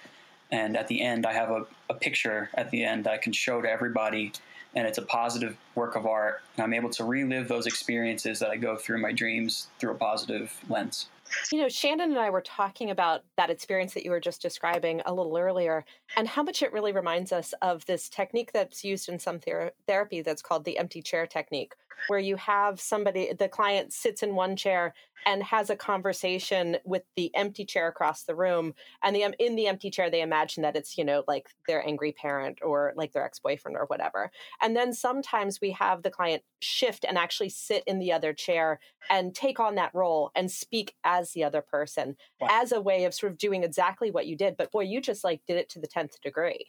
[0.50, 3.32] And at the end, I have a, a picture at the end that I can
[3.32, 4.32] show to everybody,
[4.74, 6.42] and it's a positive work of art.
[6.56, 9.96] And I'm able to relive those experiences that I go through my dreams through a
[9.96, 11.08] positive lens.
[11.50, 15.00] You know, Shannon and I were talking about that experience that you were just describing
[15.06, 15.84] a little earlier,
[16.16, 19.72] and how much it really reminds us of this technique that's used in some ther-
[19.86, 21.74] therapy that's called the empty chair technique,
[22.08, 24.94] where you have somebody, the client sits in one chair
[25.26, 28.74] and has a conversation with the empty chair across the room.
[29.02, 32.12] And the, in the empty chair, they imagine that it's, you know, like their angry
[32.12, 34.30] parent or like their ex boyfriend or whatever.
[34.60, 38.80] And then sometimes we have the client shift and actually sit in the other chair
[39.10, 42.48] and take on that role and speak as the other person wow.
[42.50, 44.56] as a way of sort of doing exactly what you did.
[44.56, 46.66] But boy, you just like did it to the 10th degree.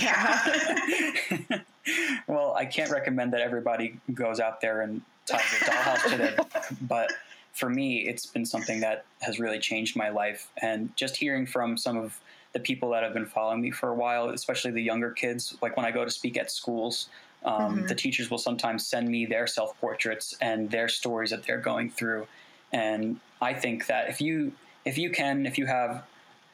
[0.00, 1.60] Yeah.
[2.26, 6.36] well, I can't recommend that everybody goes out there and ties a dollhouse to their,
[6.82, 7.12] but
[7.52, 10.48] for me, it's been something that has really changed my life.
[10.62, 12.18] And just hearing from some of
[12.52, 15.76] the people that have been following me for a while, especially the younger kids, like
[15.76, 17.08] when I go to speak at schools,
[17.44, 17.86] um, mm-hmm.
[17.86, 21.90] the teachers will sometimes send me their self portraits and their stories that they're going
[21.90, 22.26] through.
[22.72, 24.52] And I think that if you
[24.84, 26.04] if you can, if you have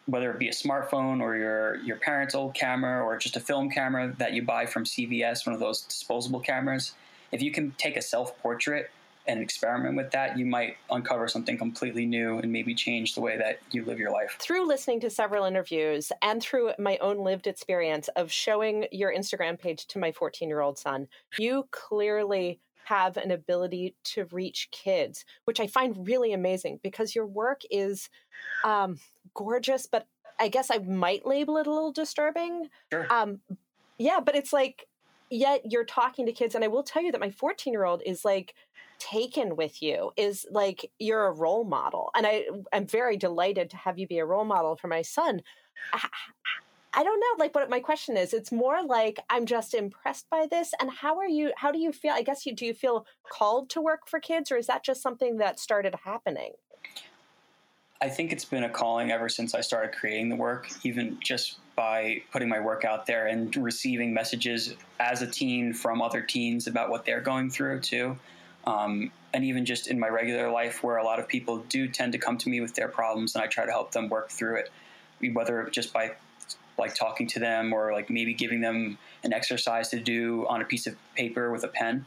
[0.06, 3.70] whether it be a smartphone or your your parents' old camera or just a film
[3.70, 6.92] camera that you buy from CVS, one of those disposable cameras,
[7.32, 8.90] if you can take a self portrait
[9.26, 13.38] and experiment with that, you might uncover something completely new and maybe change the way
[13.38, 14.36] that you live your life.
[14.38, 19.58] Through listening to several interviews and through my own lived experience of showing your Instagram
[19.58, 25.24] page to my 14 year old son, you clearly have an ability to reach kids,
[25.44, 28.08] which I find really amazing because your work is
[28.64, 28.98] um,
[29.34, 30.06] gorgeous, but
[30.38, 32.68] I guess I might label it a little disturbing.
[32.92, 33.06] Sure.
[33.12, 33.40] Um,
[33.98, 34.86] yeah, but it's like,
[35.30, 36.54] yet you're talking to kids.
[36.54, 38.54] And I will tell you that my 14 year old is like,
[38.98, 43.76] taken with you is like you're a role model and i i'm very delighted to
[43.76, 45.42] have you be a role model for my son
[46.96, 50.46] I, don't know like what my question is it's more like i'm just impressed by
[50.50, 53.06] this and how are you how do you feel i guess you do you feel
[53.28, 56.52] called to work for kids or is that just something that started happening
[58.04, 61.56] I think it's been a calling ever since I started creating the work, even just
[61.74, 66.66] by putting my work out there and receiving messages as a teen from other teens
[66.66, 68.18] about what they're going through too.
[68.66, 72.12] Um, and even just in my regular life, where a lot of people do tend
[72.12, 74.56] to come to me with their problems, and I try to help them work through
[74.56, 74.70] it,
[75.32, 76.12] whether just by
[76.78, 80.64] like talking to them or like maybe giving them an exercise to do on a
[80.64, 82.06] piece of paper with a pen.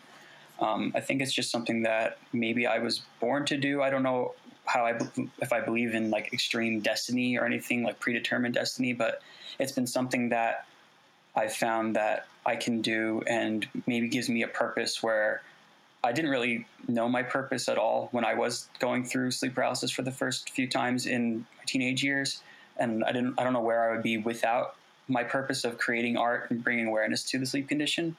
[0.60, 3.82] Um, I think it's just something that maybe I was born to do.
[3.82, 4.34] I don't know
[4.66, 5.00] how I
[5.42, 9.22] if I believe in like extreme destiny or anything like predetermined destiny, but
[9.60, 10.66] it's been something that
[11.36, 15.42] I've found that I can do and maybe gives me a purpose where
[16.04, 19.92] I didn't really know my purpose at all when I was going through sleep paralysis
[19.92, 22.42] for the first few times in my teenage years,
[22.80, 24.76] and I didn't I don't know where I would be without
[25.08, 28.16] my purpose of creating art and bringing awareness to the sleep condition.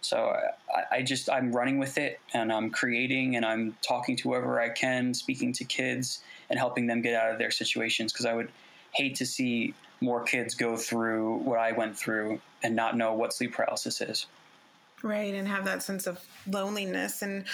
[0.00, 0.36] So
[0.74, 4.60] I, I, just I'm running with it and I'm creating and I'm talking to whoever
[4.60, 8.34] I can, speaking to kids and helping them get out of their situations because I
[8.34, 8.50] would
[8.90, 13.32] hate to see more kids go through what I went through and not know what
[13.32, 14.26] sleep paralysis is.
[15.02, 17.22] Right, and have that sense of loneliness.
[17.22, 17.44] And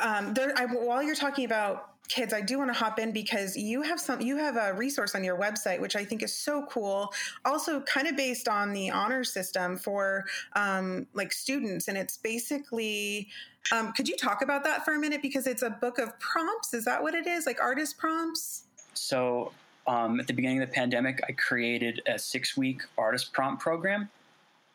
[0.00, 3.56] um, there, I, while you're talking about kids i do want to hop in because
[3.56, 6.66] you have some you have a resource on your website which i think is so
[6.66, 7.12] cool.
[7.44, 13.28] Also kind of based on the honor system for um, like students and it's basically
[13.72, 15.20] um, could you talk about that for a minute?
[15.20, 17.46] Because it's a book of prompts is that what it is?
[17.46, 18.64] Like artist prompts?
[18.94, 19.52] So
[19.86, 24.08] um, at the beginning of the pandemic i created a six week artist prompt program.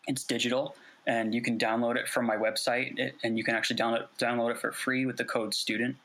[0.08, 0.76] It's digital
[1.08, 4.58] and you can download it from my website and you can actually download download it
[4.58, 5.96] for free with the code student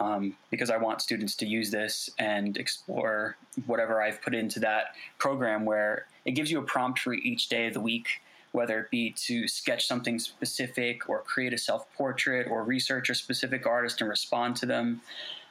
[0.00, 4.96] um, because I want students to use this and explore whatever I've put into that
[5.18, 8.20] program where it gives you a prompt for each day of the week,
[8.52, 13.14] whether it be to sketch something specific or create a self portrait or research a
[13.14, 15.00] specific artist and respond to them.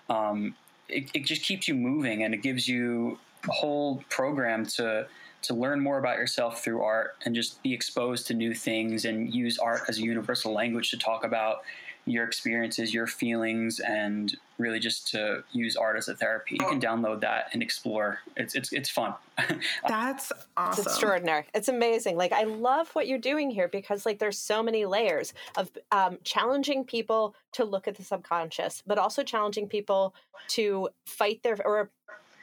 [0.10, 0.56] Um,
[0.90, 5.08] it, it just keeps you moving and it gives you a whole program to
[5.44, 9.34] to learn more about yourself through art and just be exposed to new things and
[9.34, 11.64] use art as a universal language to talk about
[12.06, 16.58] your experiences, your feelings, and really just to use art as a therapy.
[16.60, 18.20] You can download that and explore.
[18.36, 19.14] It's it's it's fun.
[19.88, 20.72] That's awesome.
[20.72, 21.46] It's extraordinary.
[21.54, 22.18] It's amazing.
[22.18, 26.18] Like I love what you're doing here because like there's so many layers of um,
[26.24, 30.14] challenging people to look at the subconscious, but also challenging people
[30.50, 31.90] to fight their or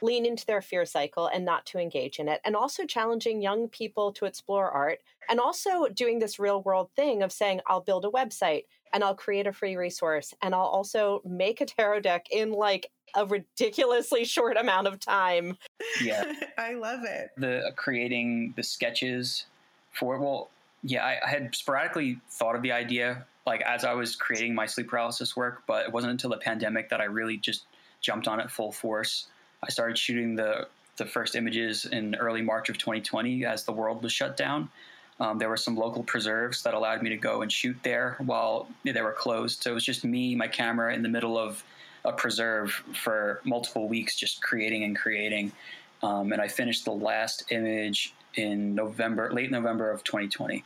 [0.02, 3.68] lean into their fear cycle and not to engage in it and also challenging young
[3.68, 8.04] people to explore art and also doing this real world thing of saying i'll build
[8.04, 12.26] a website and I'll create a free resource and I'll also make a tarot deck
[12.30, 15.56] in like a ridiculously short amount of time.
[16.02, 16.32] Yeah.
[16.58, 17.30] I love it.
[17.36, 19.46] The uh, creating the sketches
[19.92, 20.50] for well,
[20.82, 24.66] yeah, I, I, had sporadically thought of the idea like as I was creating my
[24.66, 27.64] sleep paralysis work, but it wasn't until the pandemic that I really just
[28.00, 29.26] jumped on it full force.
[29.62, 34.02] I started shooting the the first images in early March of 2020 as the world
[34.02, 34.68] was shut down.
[35.20, 38.68] Um, there were some local preserves that allowed me to go and shoot there while
[38.84, 39.62] they were closed.
[39.62, 41.62] So it was just me, my camera, in the middle of
[42.04, 45.52] a preserve for multiple weeks, just creating and creating.
[46.02, 50.64] Um, and I finished the last image in November, late November of 2020,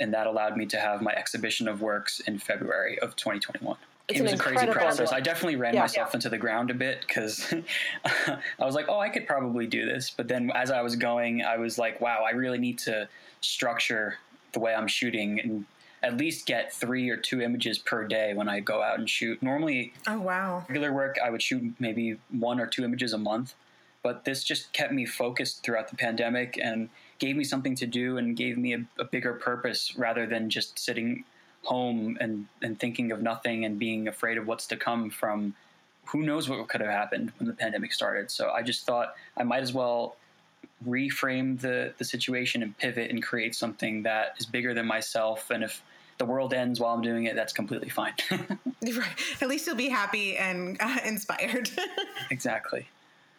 [0.00, 3.76] and that allowed me to have my exhibition of works in February of 2021.
[4.06, 5.12] It's it was a crazy process.
[5.12, 6.16] I definitely ran yeah, myself yeah.
[6.18, 7.54] into the ground a bit because
[8.04, 11.42] I was like, "Oh, I could probably do this." But then, as I was going,
[11.42, 13.08] I was like, "Wow, I really need to
[13.44, 14.18] structure
[14.52, 15.64] the way I'm shooting and
[16.02, 19.42] at least get three or two images per day when I go out and shoot.
[19.42, 23.54] Normally, oh wow, regular work I would shoot maybe one or two images a month,
[24.02, 28.18] but this just kept me focused throughout the pandemic and gave me something to do
[28.18, 31.24] and gave me a, a bigger purpose rather than just sitting
[31.62, 35.54] home and and thinking of nothing and being afraid of what's to come from
[36.06, 38.30] who knows what could have happened when the pandemic started.
[38.30, 40.16] So I just thought I might as well
[40.86, 45.64] reframe the the situation and pivot and create something that is bigger than myself and
[45.64, 45.82] if
[46.18, 48.14] the world ends while I'm doing it, that's completely fine.
[48.30, 49.42] right.
[49.42, 51.70] At least you'll be happy and uh, inspired.
[52.30, 52.86] exactly.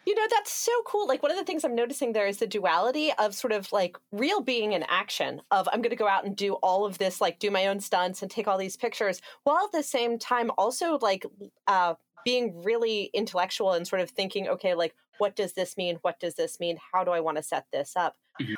[0.04, 1.08] You know, that's so cool.
[1.08, 3.96] Like, one of the things I'm noticing there is the duality of sort of like
[4.12, 7.20] real being in action of I'm going to go out and do all of this,
[7.20, 10.52] like do my own stunts and take all these pictures, while at the same time
[10.56, 11.26] also like
[11.66, 15.98] uh, being really intellectual and sort of thinking, okay, like, what does this mean?
[16.02, 16.78] What does this mean?
[16.92, 18.16] How do I want to set this up?
[18.40, 18.54] Mm-hmm.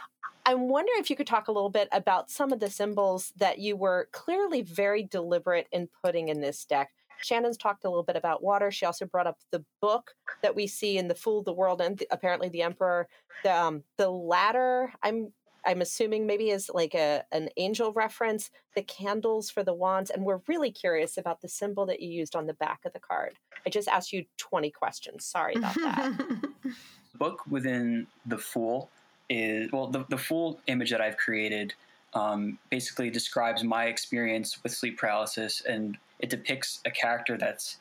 [0.46, 3.58] I'm wondering if you could talk a little bit about some of the symbols that
[3.58, 6.88] you were clearly very deliberate in putting in this deck.
[7.20, 8.70] Shannon's talked a little bit about water.
[8.70, 11.98] She also brought up the book that we see in the Fool, the World, and
[11.98, 13.08] the, apparently the Emperor.
[13.42, 15.32] The, um, the ladder, I'm
[15.66, 20.24] I'm assuming maybe is like a an angel reference, the candles for the wands, and
[20.24, 23.34] we're really curious about the symbol that you used on the back of the card.
[23.66, 25.24] I just asked you 20 questions.
[25.24, 26.48] Sorry about that.
[27.18, 28.90] book within the Fool
[29.28, 31.74] is well, the, the Fool image that I've created
[32.14, 37.76] um, basically describes my experience with sleep paralysis, and it depicts a character that's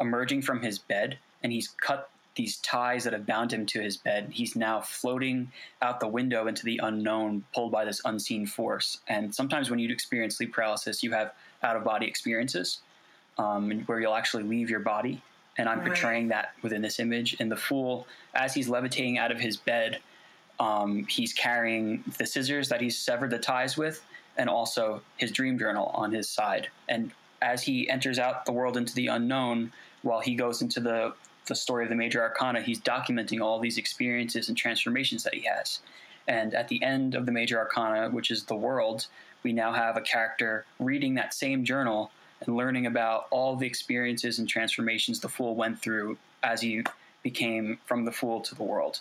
[0.00, 3.96] emerging from his bed, and he's cut these ties that have bound him to his
[3.96, 4.30] bed.
[4.32, 8.98] He's now floating out the window into the unknown, pulled by this unseen force.
[9.08, 12.80] And sometimes when you experience sleep paralysis, you have out of body experiences
[13.38, 15.22] um, where you'll actually leave your body.
[15.58, 15.88] And I'm right.
[15.88, 17.36] portraying that within this image.
[17.38, 19.98] And the fool, as he's levitating out of his bed,
[20.58, 24.04] um, he's carrying the scissors that he's severed the ties with,
[24.38, 26.68] and also his dream journal on his side.
[26.88, 27.10] And
[27.42, 31.12] as he enters out the world into the unknown, while he goes into the
[31.46, 35.42] the story of the major arcana, he's documenting all these experiences and transformations that he
[35.42, 35.80] has.
[36.28, 39.06] And at the end of the major arcana, which is the world,
[39.42, 44.38] we now have a character reading that same journal and learning about all the experiences
[44.38, 46.84] and transformations the fool went through as he
[47.22, 49.00] became from the fool to the world.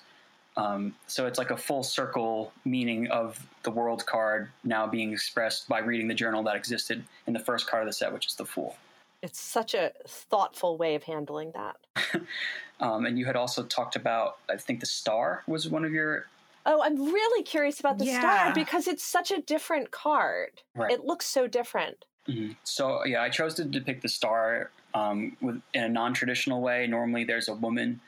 [0.58, 5.68] Um, so it's like a full circle meaning of the world card now being expressed
[5.70, 8.36] by reading the journal that existed in the first card of the set, which is
[8.36, 8.76] the fool
[9.22, 11.78] it's such a thoughtful way of handling that.
[12.80, 16.26] um, and you had also talked about, I think the star was one of your.
[16.66, 18.20] Oh, I'm really curious about the yeah.
[18.20, 20.62] star because it's such a different card.
[20.76, 20.92] Right.
[20.92, 22.06] It looks so different.
[22.28, 22.54] Mm-hmm.
[22.64, 26.88] So yeah, I chose to depict the star um, with, in a non-traditional way.
[26.88, 28.00] Normally, there's a woman,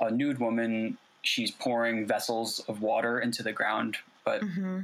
[0.00, 0.98] a nude woman.
[1.22, 4.80] She's pouring vessels of water into the ground, but mm-hmm.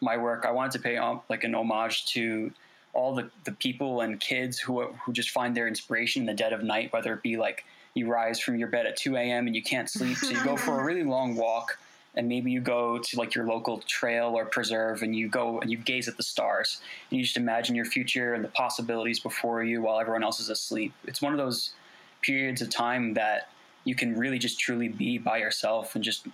[0.00, 2.52] my work, I wanted to pay um, like an homage to
[2.94, 6.52] all the, the people and kids who who just find their inspiration in the dead
[6.52, 9.46] of night, whether it be like you rise from your bed at 2 a.m.
[9.46, 11.78] and you can't sleep, so you go for a really long walk,
[12.14, 15.70] and maybe you go to like your local trail or preserve, and you go and
[15.70, 16.80] you gaze at the stars,
[17.10, 20.48] and you just imagine your future and the possibilities before you while everyone else is
[20.48, 20.92] asleep.
[21.04, 21.70] It's one of those
[22.22, 23.48] periods of time that
[23.84, 26.26] you can really just truly be by yourself and just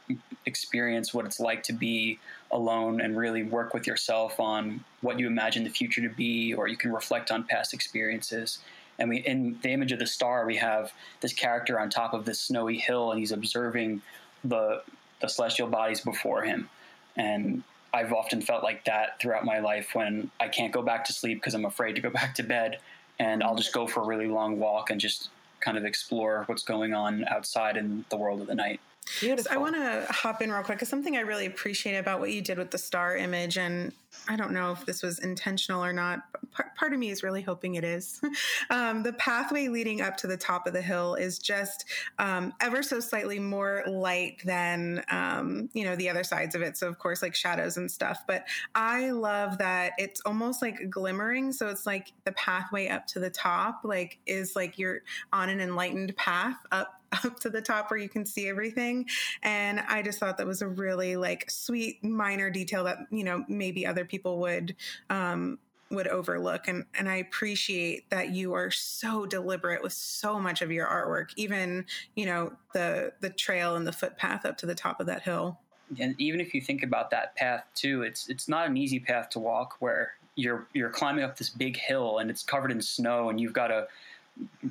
[0.46, 2.18] experience what it's like to be
[2.52, 6.68] alone and really work with yourself on what you imagine the future to be, or
[6.68, 8.58] you can reflect on past experiences
[8.98, 12.24] And we in the image of the star, we have this character on top of
[12.24, 14.02] this snowy hill, and he's observing
[14.44, 14.82] the
[15.20, 16.68] the celestial bodies before him.
[17.16, 17.62] And
[17.92, 21.38] I've often felt like that throughout my life when I can't go back to sleep
[21.38, 22.78] because I'm afraid to go back to bed,
[23.18, 26.62] and I'll just go for a really long walk and just kind of explore what's
[26.62, 28.80] going on outside in the world of the night.
[29.18, 29.44] Beautiful.
[29.44, 32.30] So I want to hop in real quick because something I really appreciate about what
[32.32, 33.92] you did with the star image, and
[34.28, 36.20] I don't know if this was intentional or not.
[36.52, 38.20] Part, part of me is really hoping it is.
[38.70, 41.86] um, the pathway leading up to the top of the hill is just
[42.18, 46.76] um, ever so slightly more light than um, you know the other sides of it.
[46.76, 48.22] So of course, like shadows and stuff.
[48.26, 48.44] But
[48.74, 51.52] I love that it's almost like glimmering.
[51.52, 55.00] So it's like the pathway up to the top, like is like you're
[55.32, 59.06] on an enlightened path up up to the top where you can see everything.
[59.42, 63.44] And I just thought that was a really like sweet minor detail that, you know,
[63.48, 64.76] maybe other people would
[65.08, 65.58] um
[65.90, 70.70] would overlook and and I appreciate that you are so deliberate with so much of
[70.70, 71.84] your artwork even
[72.14, 75.58] you know the the trail and the footpath up to the top of that hill
[75.98, 79.30] and even if you think about that path too it's it's not an easy path
[79.30, 83.28] to walk where you're you're climbing up this big hill and it's covered in snow
[83.28, 83.86] and you've got to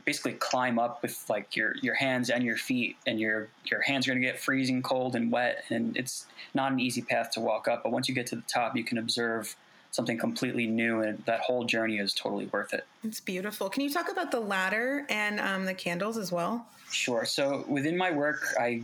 [0.06, 4.08] basically climb up with like your your hands and your feet and your your hands
[4.08, 7.40] are going to get freezing cold and wet and it's not an easy path to
[7.40, 9.56] walk up but once you get to the top you can observe
[9.92, 12.86] something completely new and that whole journey is totally worth it.
[13.04, 13.70] It's beautiful.
[13.70, 16.68] Can you talk about the ladder and um, the candles as well?
[16.92, 17.26] Sure.
[17.26, 18.82] So within my work i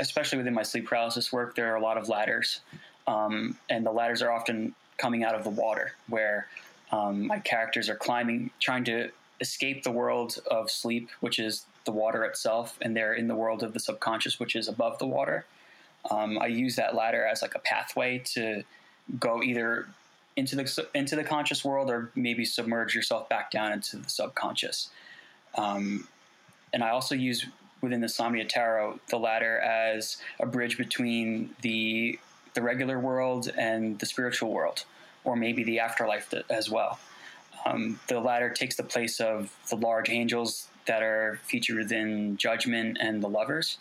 [0.00, 2.60] especially within my sleep paralysis work there are a lot of ladders
[3.06, 6.46] um, and the ladders are often coming out of the water where
[6.92, 9.10] um, my characters are climbing trying to
[9.40, 13.62] escape the world of sleep, which is the water itself, and they're in the world
[13.62, 15.44] of the subconscious, which is above the water.
[16.10, 18.64] Um, I use that ladder as like a pathway to
[19.18, 19.88] go either
[20.36, 24.90] into the into the conscious world or maybe submerge yourself back down into the subconscious.
[25.56, 26.08] Um,
[26.72, 27.46] and I also use
[27.82, 32.18] within the Somnia Tarot the ladder as a bridge between the
[32.54, 34.84] the regular world and the spiritual world,
[35.24, 36.98] or maybe the afterlife as well.
[37.64, 42.98] Um, the ladder takes the place of the large angels that are featured within Judgment
[43.00, 43.78] and the Lovers.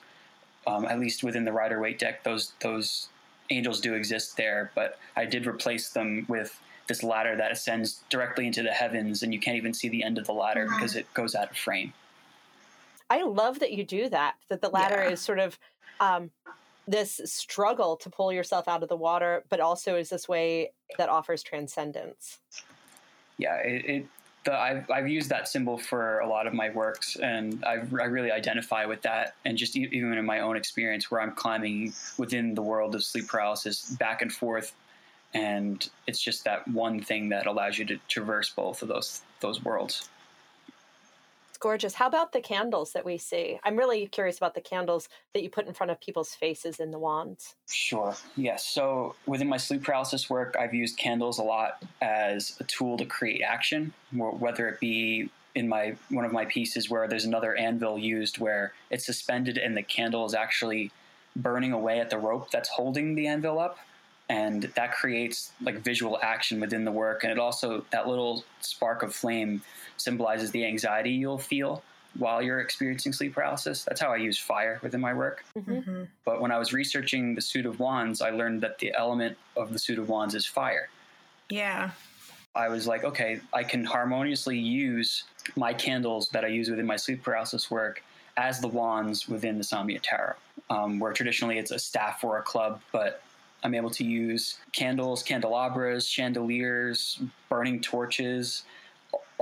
[0.68, 3.08] Um, at least within the Rider Waite deck, those those
[3.50, 8.46] angels do exist there, but I did replace them with this ladder that ascends directly
[8.46, 10.76] into the heavens, and you can't even see the end of the ladder mm-hmm.
[10.76, 11.94] because it goes out of frame.
[13.10, 14.36] I love that you do that.
[14.50, 15.10] That the ladder yeah.
[15.10, 15.58] is sort of
[16.00, 16.30] um,
[16.88, 21.10] this struggle to pull yourself out of the water, but also is this way that
[21.10, 22.38] offers transcendence
[23.42, 24.06] yeah, it, it
[24.44, 28.06] the, I've, I've used that symbol for a lot of my works, and I've, I
[28.06, 29.36] really identify with that.
[29.46, 33.28] And just even in my own experience, where I'm climbing within the world of sleep
[33.28, 34.74] paralysis back and forth,
[35.34, 39.64] and it's just that one thing that allows you to traverse both of those those
[39.64, 40.10] worlds
[41.62, 41.94] gorgeous.
[41.94, 43.60] How about the candles that we see?
[43.64, 46.92] I'm really curious about the candles that you put in front of people's faces in
[46.92, 47.56] the wands.
[47.70, 48.14] Sure.
[48.36, 48.66] Yes.
[48.66, 53.06] So within my sleep paralysis work, I've used candles a lot as a tool to
[53.06, 57.98] create action, whether it be in my one of my pieces where there's another anvil
[57.98, 60.92] used where it's suspended and the candle is actually
[61.36, 63.78] burning away at the rope that's holding the anvil up
[64.30, 69.04] and that creates like visual action within the work and it also that little spark
[69.04, 69.62] of flame
[70.02, 71.84] symbolizes the anxiety you'll feel
[72.18, 73.84] while you're experiencing sleep paralysis.
[73.84, 75.44] That's how I use fire within my work.
[75.58, 75.72] Mm-hmm.
[75.72, 76.04] mm-hmm.
[76.26, 79.72] But when I was researching the suit of wands, I learned that the element of
[79.72, 80.90] the suit of wands is fire.
[81.50, 81.92] Yeah.
[82.54, 85.24] I was like, okay, I can harmoniously use
[85.56, 88.04] my candles that I use within my sleep paralysis work
[88.38, 90.36] as the wands within the Somnia Tarot,
[90.70, 93.24] um, where traditionally it's a staff or a club, but
[93.64, 98.64] I'm able to use candles, candelabras, chandeliers, burning torches,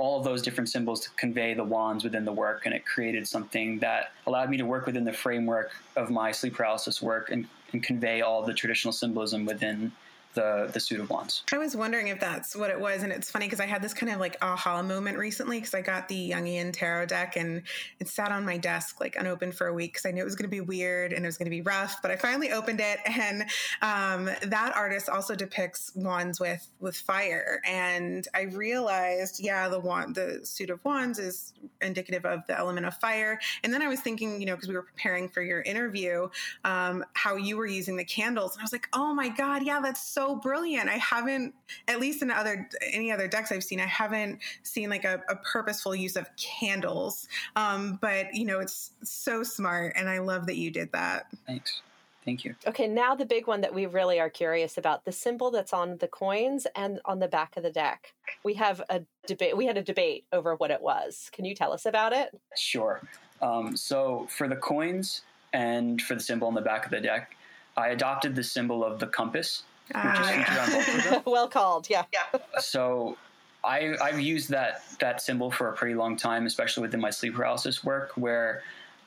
[0.00, 3.28] all of those different symbols to convey the wands within the work, and it created
[3.28, 7.46] something that allowed me to work within the framework of my sleep paralysis work and,
[7.72, 9.92] and convey all the traditional symbolism within
[10.34, 11.42] the the suit of wands.
[11.52, 13.94] I was wondering if that's what it was, and it's funny because I had this
[13.94, 17.62] kind of like aha moment recently because I got the Jungian tarot deck and
[17.98, 20.36] it sat on my desk like unopened for a week because I knew it was
[20.36, 22.80] going to be weird and it was going to be rough, but I finally opened
[22.80, 23.42] it, and
[23.82, 30.14] um, that artist also depicts wands with with fire, and I realized, yeah, the wand,
[30.14, 34.00] the suit of wands is indicative of the element of fire, and then I was
[34.00, 36.28] thinking, you know, because we were preparing for your interview,
[36.64, 39.80] um, how you were using the candles, and I was like, oh my god, yeah,
[39.80, 40.88] that's so so brilliant.
[40.88, 41.54] I haven't,
[41.88, 45.36] at least in other any other decks I've seen, I haven't seen like a, a
[45.36, 47.26] purposeful use of candles.
[47.56, 51.26] Um, but you know, it's so smart, and I love that you did that.
[51.46, 51.80] Thanks.
[52.22, 52.54] Thank you.
[52.66, 55.96] Okay, now the big one that we really are curious about the symbol that's on
[55.98, 58.12] the coins and on the back of the deck.
[58.44, 59.56] We have a debate.
[59.56, 61.30] We had a debate over what it was.
[61.32, 62.38] Can you tell us about it?
[62.58, 63.00] Sure.
[63.40, 65.22] Um, so for the coins
[65.54, 67.34] and for the symbol on the back of the deck,
[67.74, 69.64] I adopted the symbol of the compass, which is
[69.94, 71.22] Ah, featured on both of them.
[71.26, 71.88] well called.
[71.90, 72.04] Yeah.
[72.12, 72.40] Yeah.
[72.60, 73.16] so
[73.62, 77.34] I, I've used that that symbol for a pretty long time, especially within my sleep
[77.34, 78.62] paralysis work, where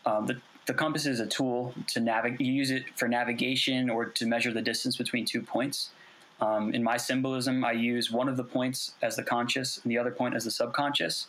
[0.05, 2.41] um, the the compass is a tool to navigate.
[2.41, 5.89] You use it for navigation or to measure the distance between two points.
[6.39, 9.97] Um, in my symbolism, I use one of the points as the conscious and the
[9.97, 11.27] other point as the subconscious,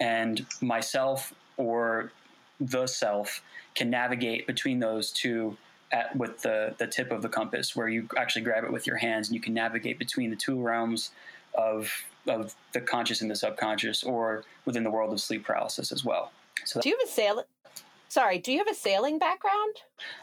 [0.00, 2.12] and myself or
[2.60, 3.42] the self
[3.74, 5.56] can navigate between those two
[5.92, 8.96] at, with the, the tip of the compass, where you actually grab it with your
[8.96, 11.10] hands and you can navigate between the two realms
[11.54, 11.90] of
[12.28, 16.32] of the conscious and the subconscious, or within the world of sleep paralysis as well.
[16.64, 17.44] So Do you have a sail?
[18.08, 19.76] Sorry, do you have a sailing background?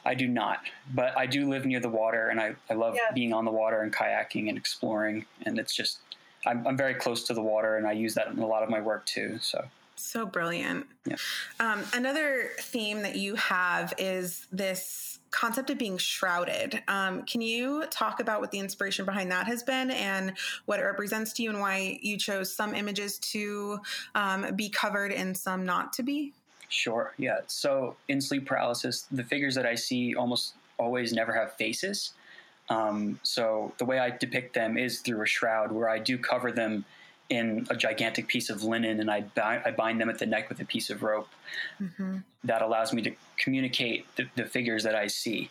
[0.03, 0.59] I do not,
[0.93, 3.13] but I do live near the water, and I, I love Yeah.
[3.13, 5.25] being on the water and kayaking and exploring.
[5.45, 5.99] And it's just
[6.45, 8.69] I'm, I'm very close to the water, and I use that in a lot of
[8.69, 9.37] my work too.
[9.41, 10.87] So So brilliant.
[11.05, 11.15] Yeah.
[11.61, 16.81] Um, another theme that you have is this concept of being shrouded.
[16.87, 20.33] Um, can you talk about what the inspiration behind that has been and
[20.65, 23.79] what it represents to you and why you chose some images to
[24.15, 26.33] um, be covered and some not to be?
[26.69, 27.13] Sure.
[27.17, 27.39] Yeah.
[27.47, 32.13] So in sleep paralysis, the figures that I see almost always never have faces.
[32.69, 36.51] Um, so the way I depict them is through a shroud, where I do cover
[36.51, 36.85] them
[37.33, 40.49] in a gigantic piece of linen, and I bind, I bind them at the neck
[40.49, 41.27] with a piece of rope.
[41.81, 42.17] Mm-hmm.
[42.43, 45.49] That allows me to communicate the, the figures that I see.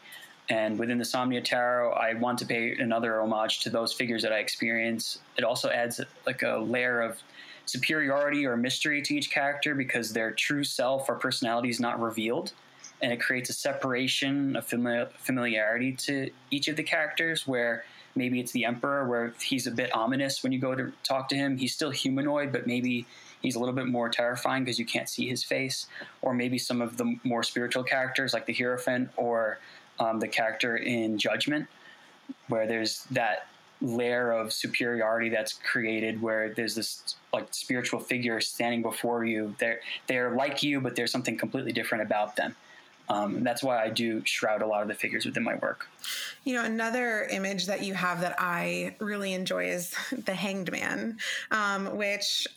[0.48, 4.32] And within the Somnia Tarot, I want to pay another homage to those figures that
[4.32, 5.18] I experience.
[5.36, 7.20] It also adds like a layer of
[7.66, 12.52] superiority or mystery to each character because their true self or personality is not revealed.
[13.00, 17.84] And it creates a separation, a famili- familiarity to each of the characters where
[18.14, 21.36] maybe it's the Emperor, where he's a bit ominous when you go to talk to
[21.36, 21.56] him.
[21.56, 23.06] He's still humanoid, but maybe
[23.40, 25.86] he's a little bit more terrifying because you can't see his face.
[26.20, 29.58] Or maybe some of the more spiritual characters like the Hierophant or
[29.98, 31.68] um, the character in Judgment,
[32.48, 33.46] where there's that
[33.82, 39.80] layer of superiority that's created where there's this like spiritual figure standing before you they're
[40.06, 42.54] they're like you but there's something completely different about them
[43.12, 45.86] um, and that's why i do shroud a lot of the figures within my work
[46.44, 51.18] You know, another image that you have that I really enjoy is the Hanged Man,
[51.50, 52.48] um, which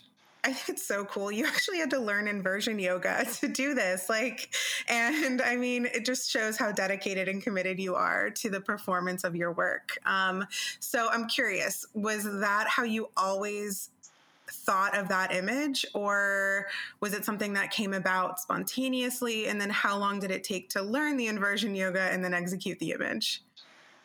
[0.44, 1.32] I think it's so cool.
[1.32, 4.08] You actually had to learn inversion yoga to do this.
[4.08, 4.54] Like,
[4.88, 9.24] and I mean, it just shows how dedicated and committed you are to the performance
[9.24, 9.98] of your work.
[10.04, 10.46] Um,
[10.80, 13.90] so I'm curious, was that how you always
[14.66, 16.66] thought of that image or
[17.00, 19.46] was it something that came about spontaneously?
[19.46, 22.78] And then how long did it take to learn the inversion yoga and then execute
[22.80, 23.42] the image?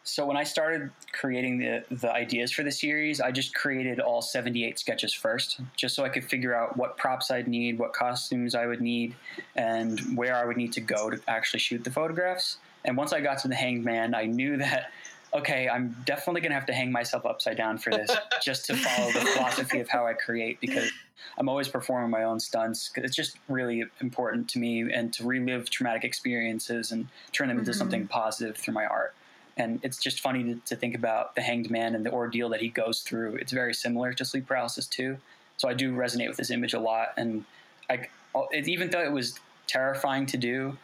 [0.04, 4.22] So when i started creating the, the ideas for the series i just created all
[4.22, 8.56] 78 sketches first just so i could figure out what props i'd need what costumes
[8.56, 9.16] i would need
[9.56, 12.58] and where i would need to go to actually shoot the photographs.
[12.84, 14.92] And once i got to the hanged man i knew that
[15.34, 18.12] okay, I'm definitely going to have to hang myself upside down for this
[18.44, 20.92] just to follow the philosophy of how I create because
[21.38, 22.92] I'm always performing my own stunts.
[22.96, 27.72] It's just really important to me and to relive traumatic experiences and turn them into
[27.72, 27.76] Mhm.
[27.76, 29.14] something positive through my art.
[29.58, 32.62] And it's just funny to, to think about the hanged man and the ordeal that
[32.62, 33.36] he goes through.
[33.36, 35.18] It's very similar to sleep paralysis too.
[35.58, 37.14] So I do resonate with this image a lot.
[37.18, 37.46] And
[37.90, 38.08] I,
[38.52, 40.78] it, even though it was terrifying to do,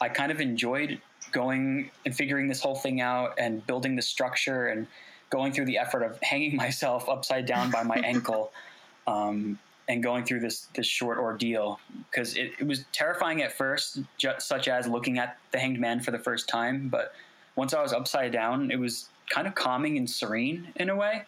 [0.00, 1.00] I kind of enjoyed
[1.30, 4.86] going and figuring this whole thing out and building the structure and
[5.30, 8.52] going through the effort of hanging myself upside down by my ankle
[9.06, 9.58] um,
[9.88, 14.32] and going through this this short ordeal because it, it was terrifying at first, ju-
[14.38, 16.88] such as looking at the hanged man for the first time.
[16.88, 17.14] But
[17.56, 21.24] once I was upside down, it was kind of calming and serene in a way,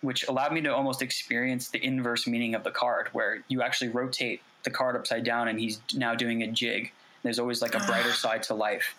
[0.00, 3.88] which allowed me to almost experience the inverse meaning of the card, where you actually
[3.88, 6.92] rotate the card upside down and he's now doing a jig.
[7.22, 8.94] There's always like a brighter side to life.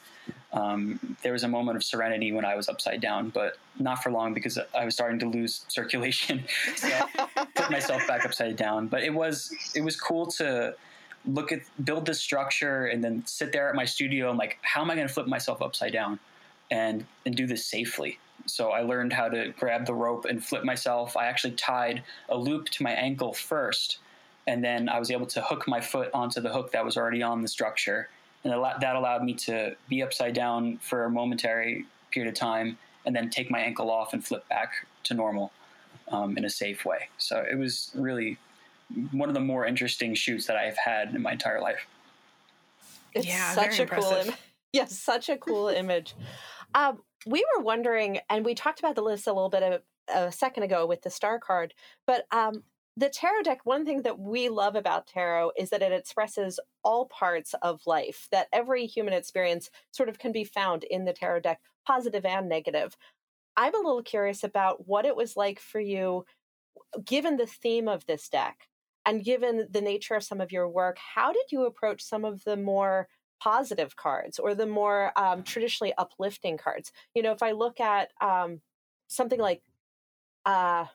[0.54, 4.12] Um, there was a moment of serenity when I was upside down, but not for
[4.12, 6.44] long because I was starting to lose circulation.
[6.76, 8.88] so I put myself back upside down.
[8.88, 10.76] But it was it was cool to
[11.26, 14.82] look at build this structure and then sit there at my studio and like, how
[14.82, 16.20] am I going to flip myself upside down
[16.70, 18.20] and and do this safely?
[18.46, 21.16] So I learned how to grab the rope and flip myself.
[21.16, 24.00] I actually tied a loop to my ankle first,
[24.48, 27.22] and then I was able to hook my foot onto the hook that was already
[27.22, 28.10] on the structure
[28.44, 33.16] and that allowed me to be upside down for a momentary period of time and
[33.16, 35.52] then take my ankle off and flip back to normal
[36.10, 38.38] um, in a safe way so it was really
[39.12, 41.88] one of the more interesting shoots that i've had in my entire life
[43.14, 44.12] It's Yeah, such very a cool.
[44.12, 44.34] Im-
[44.74, 46.16] Yes, such a cool image.
[46.74, 50.32] Um, we were wondering, and we talked about the list a little bit of, a
[50.32, 51.74] second ago with the star card,
[52.08, 52.64] but um,
[52.98, 57.06] the tarot deck, one thing that we love about tarot is that it expresses all
[57.06, 61.42] parts of life, that every human experience sort of can be found in the tarot
[61.42, 62.98] deck, positive and negative.
[63.56, 66.26] I'm a little curious about what it was like for you,
[67.06, 68.68] given the theme of this deck
[69.06, 70.98] and given the nature of some of your work.
[71.16, 73.08] How did you approach some of the more
[73.42, 76.92] positive cards or the more um, traditionally uplifting cards?
[77.16, 78.62] You know, if I look at um,
[79.08, 79.62] something like
[80.46, 80.86] uh,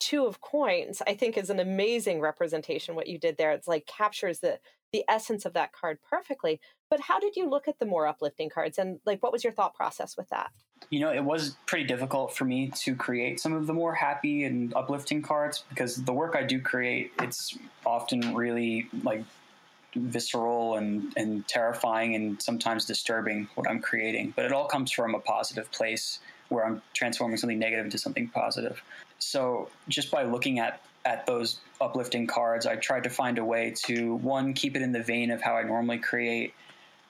[0.00, 3.52] two of coins i think is an amazing representation what you did there.
[3.52, 4.58] It's like captures the
[4.92, 6.60] the essence of that card perfectly.
[6.88, 8.78] But how did you look at the more uplifting cards?
[8.78, 10.52] And like what was your thought process with that?
[10.90, 14.44] You know it was pretty difficult for me to create some of the more happy
[14.44, 19.24] and uplifting cards because the work i do create it's often really like
[19.96, 24.32] visceral and, and terrifying and sometimes disturbing what i'm creating.
[24.36, 28.28] But it all comes from a positive place where i'm transforming something negative into something
[28.28, 28.82] positive
[29.18, 33.74] so just by looking at at those uplifting cards, I tried to find a way
[33.84, 36.54] to one keep it in the vein of how I normally create,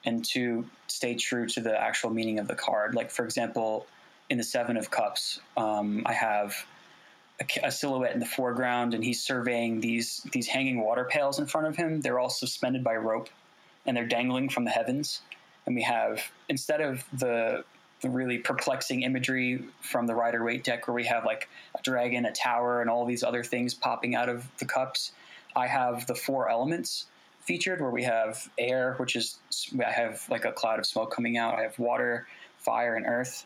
[0.03, 2.93] and two stay true to the actual meaning of the card.
[2.93, 3.87] Like for example,
[4.29, 6.65] in the Seven of Cups, um, I have
[7.39, 11.45] a, a, silhouette in the foreground, and he's surveying these these hanging water pails in
[11.45, 12.01] front of him.
[12.01, 13.29] They're all suspended by rope,
[13.85, 15.21] and they're dangling from the heavens.
[15.65, 17.63] And we have instead of the
[18.09, 22.31] really perplexing imagery from the Rider Waite deck, where we have like a dragon, a
[22.31, 25.11] tower, and all these other things popping out of the cups.
[25.55, 27.05] I have the four elements
[27.41, 29.37] featured, where we have air, which is
[29.85, 31.57] I have like a cloud of smoke coming out.
[31.57, 32.27] I have water,
[32.57, 33.45] fire, and earth.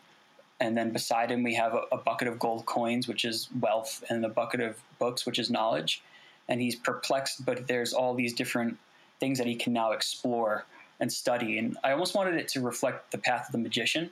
[0.58, 4.04] And then beside him, we have a, a bucket of gold coins, which is wealth,
[4.10, 6.02] and a bucket of books, which is knowledge.
[6.48, 8.76] And he's perplexed, but there's all these different
[9.20, 10.64] things that he can now explore
[10.98, 11.58] and study.
[11.58, 14.10] And I almost wanted it to reflect the path of the magician,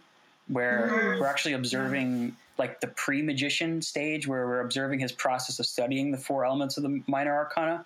[0.49, 1.21] where mm.
[1.21, 6.19] we're actually observing like the pre-magician stage where we're observing his process of studying the
[6.19, 7.85] four elements of the minor arcana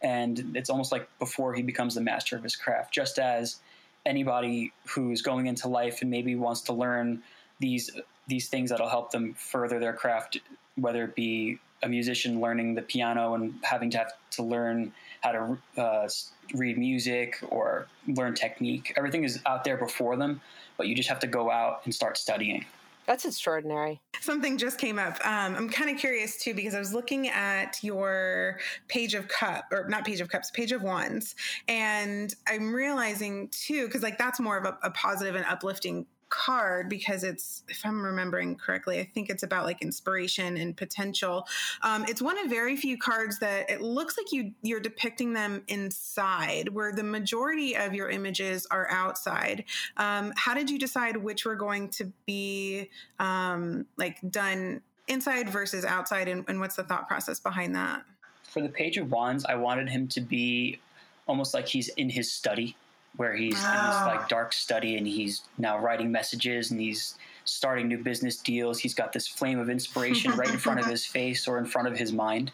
[0.00, 3.56] and it's almost like before he becomes the master of his craft just as
[4.04, 7.22] anybody who's going into life and maybe wants to learn
[7.60, 7.90] these
[8.28, 10.38] these things that'll help them further their craft
[10.76, 14.92] whether it be a musician learning the piano and having to have to learn
[15.22, 16.08] how to uh,
[16.54, 20.40] read music or learn technique everything is out there before them
[20.76, 22.64] but you just have to go out and start studying.
[23.06, 24.00] That's extraordinary.
[24.20, 25.14] Something just came up.
[25.26, 29.64] Um, I'm kind of curious too because I was looking at your page of cup
[29.72, 31.34] or not page of cups, page of wands,
[31.66, 36.88] and I'm realizing too because like that's more of a, a positive and uplifting card
[36.88, 41.46] because it's, if I'm remembering correctly, I think it's about like inspiration and potential.
[41.82, 45.62] Um, it's one of very few cards that it looks like you you're depicting them
[45.68, 49.64] inside, where the majority of your images are outside.
[49.98, 55.84] Um, how did you decide which were going to be um, like done inside versus
[55.84, 58.04] outside, and, and what's the thought process behind that?
[58.44, 60.80] For the Page of Wands, I wanted him to be
[61.26, 62.74] almost like he's in his study
[63.16, 67.88] where he's in this like dark study and he's now writing messages and he's starting
[67.88, 68.78] new business deals.
[68.78, 71.88] He's got this flame of inspiration right in front of his face or in front
[71.88, 72.52] of his mind.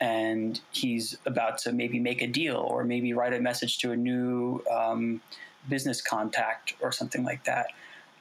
[0.00, 3.96] And he's about to maybe make a deal or maybe write a message to a
[3.96, 5.20] new um,
[5.68, 7.68] business contact or something like that.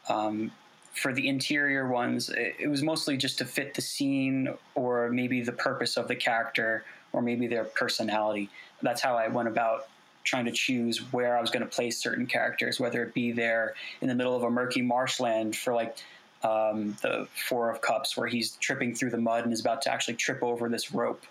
[0.08, 0.52] Um,
[0.94, 5.42] for the interior ones, it, it was mostly just to fit the scene or maybe
[5.42, 8.50] the purpose of the character or maybe their personality.
[8.82, 9.88] That's how I went about
[10.24, 13.76] trying to choose where I was going to place certain characters, whether it be there
[14.02, 15.98] in the middle of a murky marshland for like
[16.44, 19.92] um, the Four of Cups, where he's tripping through the mud and is about to
[19.92, 21.24] actually trip over this rope.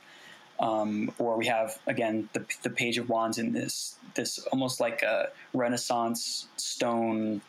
[0.58, 5.02] Um, or we have again the, the Page of Wands in this this almost like
[5.02, 7.40] a Renaissance stone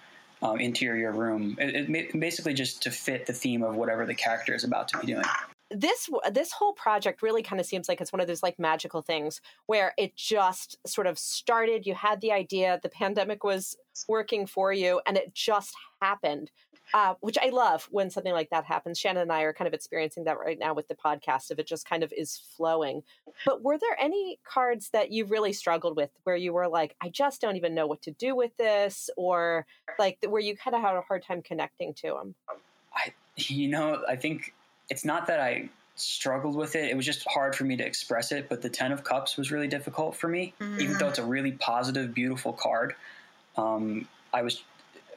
[0.42, 1.58] um, interior room.
[1.60, 5.00] It, it, basically just to fit the theme of whatever the character is about to
[5.00, 5.26] be doing
[5.74, 9.02] this this whole project really kind of seems like it's one of those like magical
[9.02, 14.46] things where it just sort of started you had the idea the pandemic was working
[14.46, 16.52] for you and it just happened
[16.94, 19.00] uh, which i love when something like that happens.
[19.00, 21.68] Shannon and i are kind of experiencing that right now with the podcast if it
[21.68, 23.04] just kind of is flowing.
[23.46, 27.10] But were there any cards that you really struggled with where you were like i
[27.10, 29.66] just don't even know what to do with this or
[30.00, 32.36] like where you kind of had a hard time connecting to them
[32.96, 34.54] i you know i think
[34.92, 36.90] it's not that I struggled with it.
[36.90, 38.50] It was just hard for me to express it.
[38.50, 40.82] But the Ten of Cups was really difficult for me, mm-hmm.
[40.82, 42.94] even though it's a really positive, beautiful card.
[43.58, 44.64] Um, I was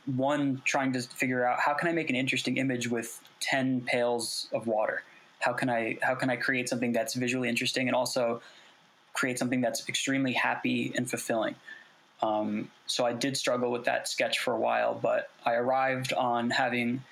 [0.06, 4.48] one trying to figure out how can I make an interesting image with ten pails
[4.52, 5.02] of water.
[5.40, 8.40] How can I how can I create something that's visually interesting and also
[9.12, 11.56] create something that's extremely happy and fulfilling.
[12.22, 16.50] Um, so I did struggle with that sketch for a while, but I arrived on
[16.50, 17.02] having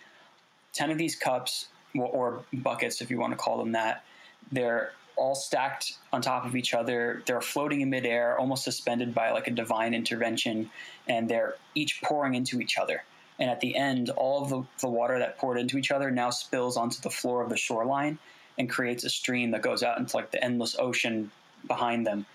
[0.74, 4.04] 10 of these cups, or buckets, if you want to call them that.
[4.50, 7.22] They're all stacked on top of each other.
[7.26, 10.70] They're floating in midair, almost suspended by like a divine intervention,
[11.06, 13.04] and they're each pouring into each other.
[13.38, 16.30] And at the end, all of the, the water that poured into each other now
[16.30, 18.18] spills onto the floor of the shoreline
[18.58, 21.30] and creates a stream that goes out into like the endless ocean
[21.66, 22.26] behind them.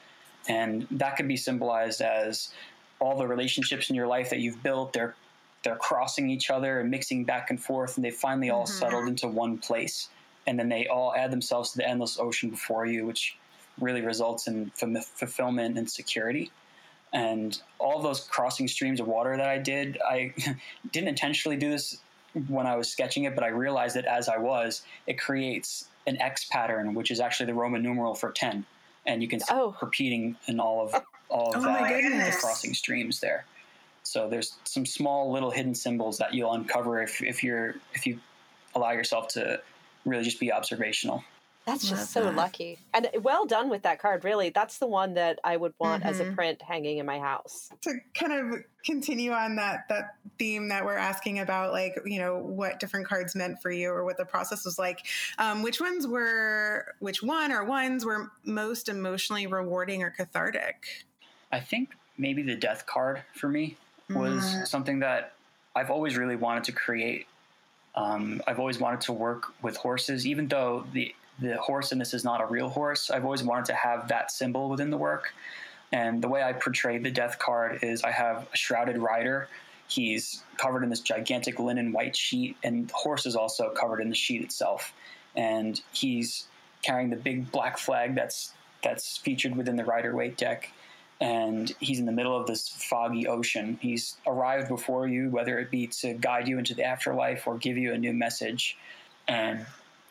[0.47, 2.53] And that could be symbolized as
[2.99, 5.15] all the relationships in your life that you've built, they're
[5.67, 8.79] they're crossing each other and mixing back and forth, and they finally all mm-hmm.
[8.79, 10.07] settled into one place.
[10.47, 13.35] And then they all add themselves to the endless ocean before you, which
[13.81, 16.51] really results in f- fulfillment and security.
[17.11, 20.33] And all those crossing streams of water that I did, I
[20.93, 21.97] didn't intentionally do this
[22.47, 26.21] when I was sketching it, but I realized that as I was, it creates an
[26.21, 28.65] X pattern, which is actually the Roman numeral for 10.
[29.05, 29.75] And you can see oh.
[29.81, 33.45] repeating in all of all of oh uh, the crossing streams there.
[34.07, 38.19] So there's some small little hidden symbols that you'll uncover if, if you're if you
[38.73, 39.61] allow yourself to
[40.05, 41.25] really just be observational.
[41.65, 42.35] That's Love just so that.
[42.35, 42.79] lucky.
[42.93, 44.49] And well done with that card, really.
[44.49, 46.09] That's the one that I would want mm-hmm.
[46.09, 46.35] as a mm-hmm.
[46.35, 47.69] print hanging in my house.
[47.81, 52.37] To kind of continue on that that theme that we're asking about, like, you know,
[52.37, 55.05] what different cards meant for you or what the process was like.
[55.37, 61.05] Um, which ones were which one or ones were most emotionally rewarding or cathartic?
[61.51, 63.75] I think maybe the death card for me
[64.09, 64.63] was mm-hmm.
[64.65, 65.33] something that
[65.75, 67.27] I've always really wanted to create.
[67.95, 72.15] Um, I've always wanted to work with horses, even though the the horse in this
[72.15, 73.11] is not a real horse.
[73.11, 75.33] I've always wanted to have that symbol within the work.
[75.91, 79.47] And the way I portray the death card is I have a shrouded rider.
[79.87, 84.09] He's covered in this gigantic linen white sheet, and the horse is also covered in
[84.09, 84.93] the sheet itself.
[85.35, 86.47] And he's
[86.81, 88.53] carrying the big black flag that's
[88.83, 90.71] that's featured within the rider waite deck.
[91.19, 93.79] And he's in the middle of this foggy ocean.
[93.81, 97.77] He's arrived before you, whether it be to guide you into the afterlife or give
[97.77, 98.77] you a new message.
[99.27, 99.65] And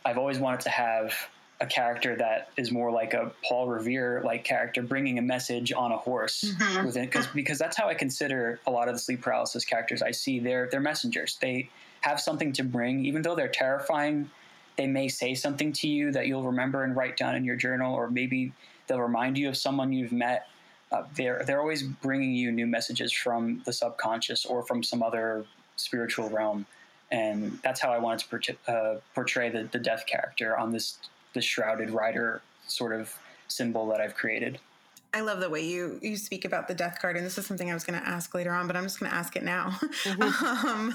[0.04, 1.14] I've always wanted to have
[1.60, 5.90] a character that is more like a Paul Revere like character, bringing a message on
[5.90, 6.84] a horse mm-hmm.
[6.84, 10.10] within because because that's how I consider a lot of the sleep paralysis characters I
[10.10, 10.38] see.
[10.38, 11.38] They're they're messengers.
[11.40, 11.70] They
[12.02, 14.30] have something to bring, even though they're terrifying.
[14.76, 17.94] They may say something to you that you'll remember and write down in your journal,
[17.94, 18.52] or maybe
[18.86, 20.46] they'll remind you of someone you've met.
[20.96, 25.44] Uh, they're they're always bringing you new messages from the subconscious or from some other
[25.76, 26.66] spiritual realm
[27.10, 30.98] and that's how I wanted to portray, uh, portray the, the death character on this
[31.34, 33.14] the shrouded rider sort of
[33.48, 34.58] symbol that I've created.
[35.14, 37.70] I love the way you you speak about the death card, and this is something
[37.70, 39.70] I was going to ask later on, but I'm just going to ask it now.
[40.04, 40.66] Mm-hmm.
[40.66, 40.94] um,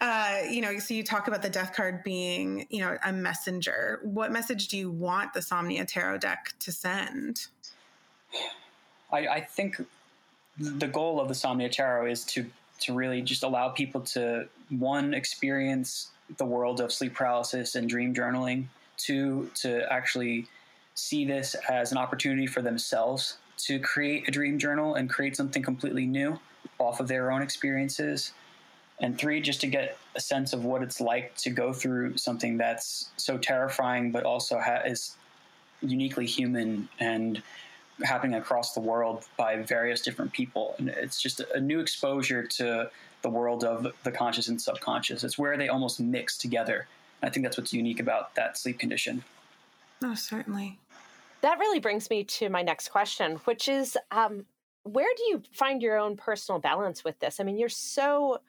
[0.00, 4.00] uh, you know, so you talk about the death card being, you know, a messenger.
[4.02, 7.46] What message do you want the Somnia Tarot deck to send?
[9.12, 9.80] I, I think
[10.58, 12.46] the goal of the Somnia Tarot is to
[12.80, 18.14] to really just allow people to one experience the world of sleep paralysis and dream
[18.14, 20.46] journaling two to actually
[20.94, 25.62] see this as an opportunity for themselves to create a dream journal and create something
[25.62, 26.38] completely new
[26.78, 28.32] off of their own experiences
[29.00, 32.56] and three just to get a sense of what it's like to go through something
[32.56, 35.16] that's so terrifying but also ha- is
[35.80, 37.42] uniquely human and
[38.04, 40.74] happening across the world by various different people.
[40.78, 42.90] And it's just a new exposure to
[43.22, 45.24] the world of the conscious and subconscious.
[45.24, 46.86] It's where they almost mix together.
[47.20, 49.22] And I think that's what's unique about that sleep condition.
[50.02, 50.78] Oh, certainly.
[51.42, 54.46] That really brings me to my next question, which is um,
[54.84, 57.40] where do you find your own personal balance with this?
[57.40, 58.40] I mean, you're so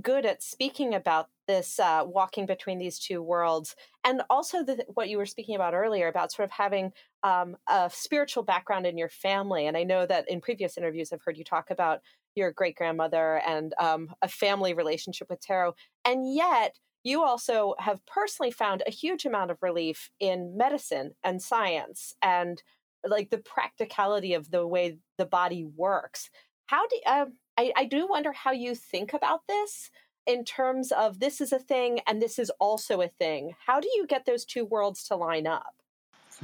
[0.00, 5.08] good at speaking about this uh, walking between these two worlds and also the, what
[5.08, 6.92] you were speaking about earlier about sort of having
[7.22, 11.22] um, a spiritual background in your family and i know that in previous interviews i've
[11.24, 12.00] heard you talk about
[12.34, 15.74] your great grandmother and um, a family relationship with tarot
[16.04, 21.40] and yet you also have personally found a huge amount of relief in medicine and
[21.40, 22.62] science and
[23.06, 26.30] like the practicality of the way the body works.
[26.66, 27.26] How do uh,
[27.56, 29.90] I, I do wonder how you think about this
[30.26, 33.54] in terms of this is a thing and this is also a thing.
[33.66, 35.74] How do you get those two worlds to line up?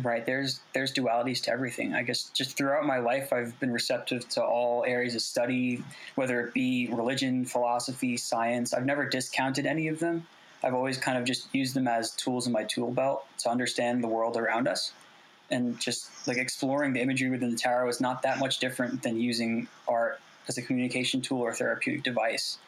[0.01, 0.25] Right.
[0.25, 1.95] There's there's dualities to everything.
[1.95, 5.83] I guess just throughout my life I've been receptive to all areas of study,
[6.15, 8.73] whether it be religion, philosophy, science.
[8.73, 10.27] I've never discounted any of them.
[10.63, 14.05] I've always kind of just used them as tools in my tool belt to understand
[14.05, 14.93] the world around us.
[15.51, 19.19] And just like exploring the imagery within the tarot is not that much different than
[19.19, 22.59] using art as a communication tool or therapeutic device.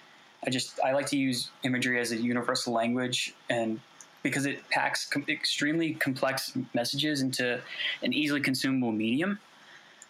[0.47, 3.81] I just I like to use imagery as a universal language and
[4.23, 7.61] because it packs com- extremely complex messages into
[8.03, 9.41] an easily consumable medium.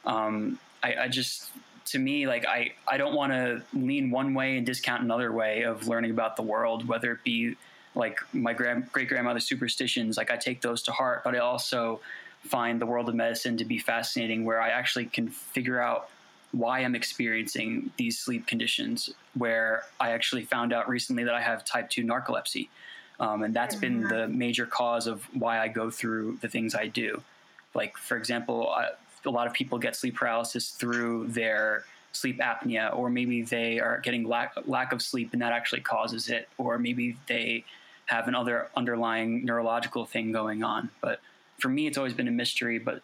[0.04, 1.50] Um, I, I, just
[1.86, 5.62] to me, like I, I don't want to lean one way and discount another way
[5.62, 7.56] of learning about the world, whether it be
[7.94, 10.18] like my great grandmother's superstitions.
[10.18, 12.00] Like I take those to heart, but I also
[12.42, 16.10] find the world of medicine to be fascinating, where I actually can figure out
[16.52, 19.10] why I'm experiencing these sleep conditions.
[19.34, 22.68] Where I actually found out recently that I have type two narcolepsy,
[23.20, 24.00] um, and that's mm-hmm.
[24.00, 27.22] been the major cause of why I go through the things I do.
[27.74, 28.90] Like for example, I,
[29.24, 34.00] a lot of people get sleep paralysis through their sleep apnea, or maybe they are
[34.00, 37.64] getting lack, lack of sleep and that actually causes it, or maybe they
[38.06, 40.90] have another underlying neurological thing going on.
[41.00, 41.20] But
[41.58, 42.78] for me, it's always been a mystery.
[42.78, 43.02] But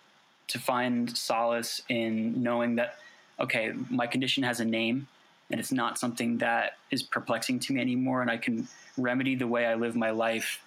[0.49, 2.99] to find solace in knowing that,
[3.41, 5.07] okay, my condition has a name
[5.51, 8.69] and it's not something that is perplexing to me anymore, and I can
[8.99, 10.63] remedy the way I live my life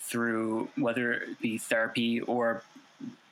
[0.00, 2.62] through whether it be therapy or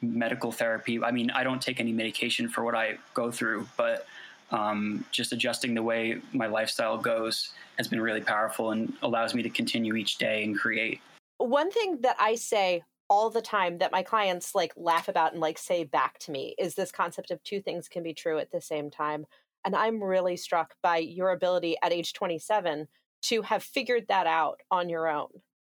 [0.01, 1.03] medical therapy.
[1.03, 4.07] I mean, I don't take any medication for what I go through, but
[4.51, 9.43] um, just adjusting the way my lifestyle goes has been really powerful and allows me
[9.43, 11.01] to continue each day and create.
[11.39, 15.41] One thing that I say all the time that my clients like laugh about and
[15.41, 18.51] like say back to me is this concept of two things can be true at
[18.51, 19.27] the same time.
[19.65, 22.89] And I'm really struck by your ability at age 27
[23.23, 25.29] to have figured that out on your own.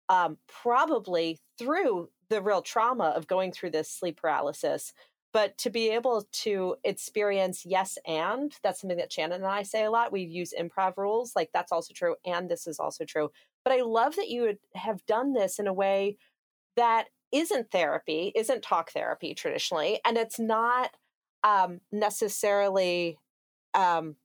[0.09, 4.93] Um, probably through the real trauma of going through this sleep paralysis
[5.33, 9.85] but to be able to experience yes and that's something that shannon and i say
[9.85, 13.31] a lot we use improv rules like that's also true and this is also true
[13.65, 16.17] but i love that you have done this in a way
[16.77, 17.07] that
[17.37, 20.91] isn't therapy isn't talk therapy traditionally and it's not
[21.45, 23.19] um, necessarily
[23.75, 24.17] um,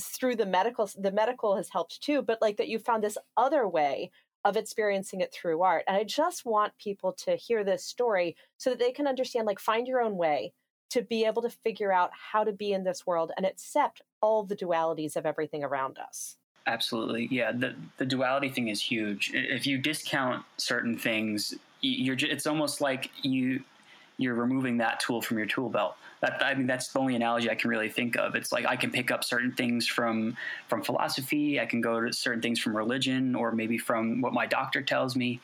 [0.00, 3.68] through the medical the medical has helped too but like that you found this other
[3.68, 4.10] way
[4.44, 5.84] of experiencing it through art.
[5.88, 9.58] And I just want people to hear this story so that they can understand like
[9.58, 10.52] find your own way
[10.90, 14.44] to be able to figure out how to be in this world and accept all
[14.44, 16.36] the dualities of everything around us.
[16.66, 17.28] Absolutely.
[17.30, 19.30] Yeah, the the duality thing is huge.
[19.34, 21.54] If you discount certain things,
[21.84, 23.62] you're it's almost like you
[24.16, 25.96] you're removing that tool from your tool belt.
[26.20, 28.34] That I mean, that's the only analogy I can really think of.
[28.34, 30.36] It's like I can pick up certain things from
[30.68, 31.60] from philosophy.
[31.60, 35.16] I can go to certain things from religion, or maybe from what my doctor tells
[35.16, 35.40] me.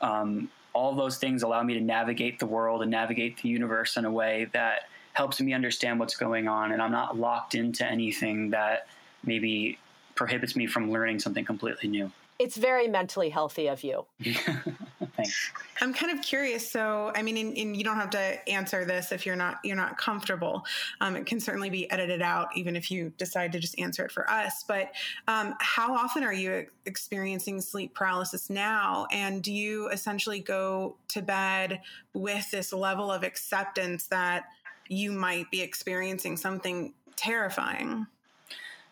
[0.00, 4.06] Um, all those things allow me to navigate the world and navigate the universe in
[4.06, 8.50] a way that helps me understand what's going on, and I'm not locked into anything
[8.50, 8.86] that
[9.24, 9.78] maybe
[10.14, 14.04] prohibits me from learning something completely new it's very mentally healthy of you.
[15.16, 15.52] Thanks.
[15.80, 16.70] I'm kind of curious.
[16.70, 19.76] So, I mean, and, and, you don't have to answer this if you're not you're
[19.76, 20.64] not comfortable.
[21.00, 24.12] Um, it can certainly be edited out, even if you decide to just answer it
[24.12, 24.64] for us.
[24.66, 24.92] But
[25.28, 29.06] um, how often are you experiencing sleep paralysis now?
[29.10, 31.80] And do you essentially go to bed
[32.14, 34.46] with this level of acceptance that
[34.88, 38.06] you might be experiencing something terrifying?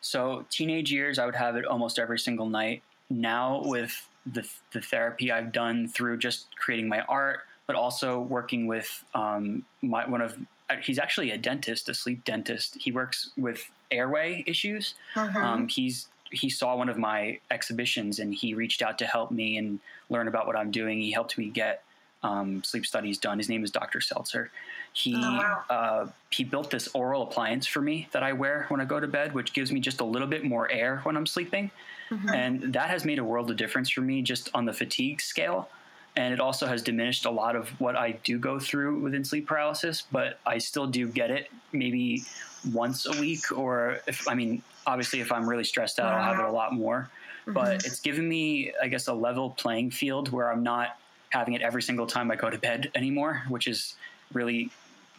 [0.03, 4.81] So, teenage years, I would have it almost every single night now with the, the
[4.81, 10.21] therapy I've done through just creating my art, but also working with um, my, one
[10.21, 10.39] of
[10.71, 12.77] uh, he's actually a dentist, a sleep dentist.
[12.81, 14.95] He works with airway issues.
[15.17, 15.39] Uh-huh.
[15.39, 19.57] Um, he's he saw one of my exhibitions and he reached out to help me
[19.57, 19.81] and
[20.11, 21.01] learn about what I'm doing.
[21.01, 21.83] He helped me get
[22.23, 23.39] um, sleep studies done.
[23.39, 24.01] His name is Dr.
[24.01, 24.53] Seltzer.
[24.93, 25.65] He oh, wow.
[25.69, 29.09] uh, he built this oral appliance for me that I wear when I go to
[29.09, 31.71] bed, which gives me just a little bit more air when I'm sleeping.
[32.11, 32.29] Mm-hmm.
[32.29, 35.69] And that has made a world of difference for me just on the fatigue scale.
[36.17, 39.47] And it also has diminished a lot of what I do go through within sleep
[39.47, 42.25] paralysis, but I still do get it maybe
[42.73, 43.57] once a week.
[43.57, 46.19] Or if, I mean, obviously, if I'm really stressed out, wow.
[46.19, 47.09] I'll have it a lot more.
[47.43, 47.53] Mm-hmm.
[47.53, 50.99] But it's given me, I guess, a level playing field where I'm not
[51.31, 53.95] having it every single time I go to bed anymore, which is
[54.33, 54.71] really,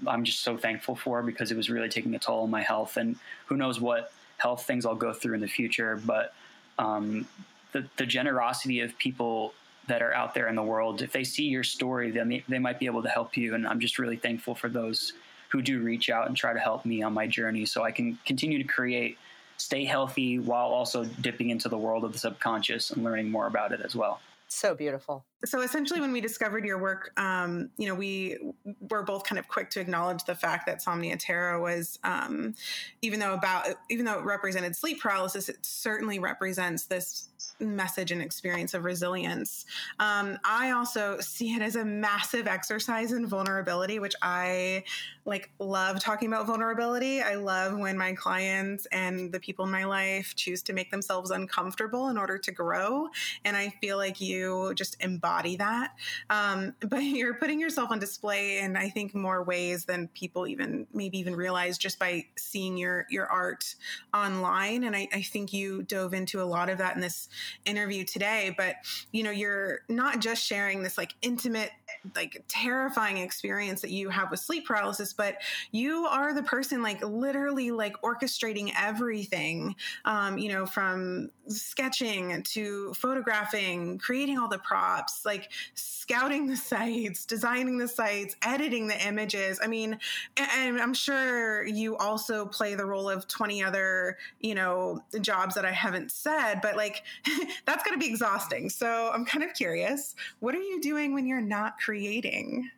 [0.06, 2.98] I'm just so thankful for because it was really taking a toll on my health.
[2.98, 3.16] And
[3.46, 6.02] who knows what health things I'll go through in the future.
[6.06, 6.34] But
[6.78, 7.28] um,
[7.72, 9.53] the, the generosity of people
[9.88, 12.80] that are out there in the world, if they see your story, then they might
[12.80, 13.55] be able to help you.
[13.55, 15.13] And I'm just really thankful for those
[15.49, 18.17] who do reach out and try to help me on my journey so I can
[18.26, 19.17] continue to create,
[19.57, 23.72] stay healthy while also dipping into the world of the subconscious and learning more about
[23.74, 24.22] it as well.
[24.54, 25.26] So beautiful.
[25.45, 28.38] So essentially, when we discovered your work, um, you know, we
[28.82, 32.54] were both kind of quick to acknowledge the fact that Somnia Tarot was, um,
[33.02, 37.30] even though about, even though it represented sleep paralysis, it certainly represents this
[37.62, 39.66] message and experience of resilience.
[39.99, 44.84] Um, I also see it as a massive exercise in vulnerability, which I
[45.26, 47.22] like love talking about vulnerability.
[47.22, 51.30] I love when my clients and the people in my life choose to make themselves
[51.30, 53.07] uncomfortable in order to grow.
[53.45, 55.95] And I feel like you just embody that.
[56.30, 60.88] Um, but you're putting yourself on display in, I think, more ways than people even
[60.93, 63.76] maybe even realize just by seeing your your art
[64.13, 64.84] online.
[64.84, 67.30] And I, I think you dove into a lot of that in this
[67.65, 68.53] interview today.
[68.57, 68.76] But
[69.11, 71.72] you know, you're not just sharing this like intimate,
[72.15, 75.38] like terrifying experience that you have with sleep paralysis, but
[75.72, 82.93] you are the person like literally like orchestrating everything, um, you know, from sketching to
[82.93, 89.59] photographing, creating all the props, like scouting the sites, designing the sites, editing the images.
[89.62, 89.97] I mean,
[90.38, 95.66] and I'm sure you also play the role of 20 other, you know, jobs that
[95.66, 97.03] I haven't said, but like
[97.66, 98.70] that's going to be exhausting.
[98.70, 102.70] So I'm kind of curious, what are you doing when you're not creating?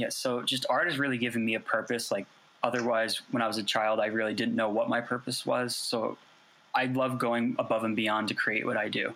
[0.00, 2.10] Yeah, so just art has really given me a purpose.
[2.10, 2.26] Like
[2.62, 5.76] otherwise, when I was a child, I really didn't know what my purpose was.
[5.76, 6.16] So
[6.74, 9.12] I love going above and beyond to create what I do.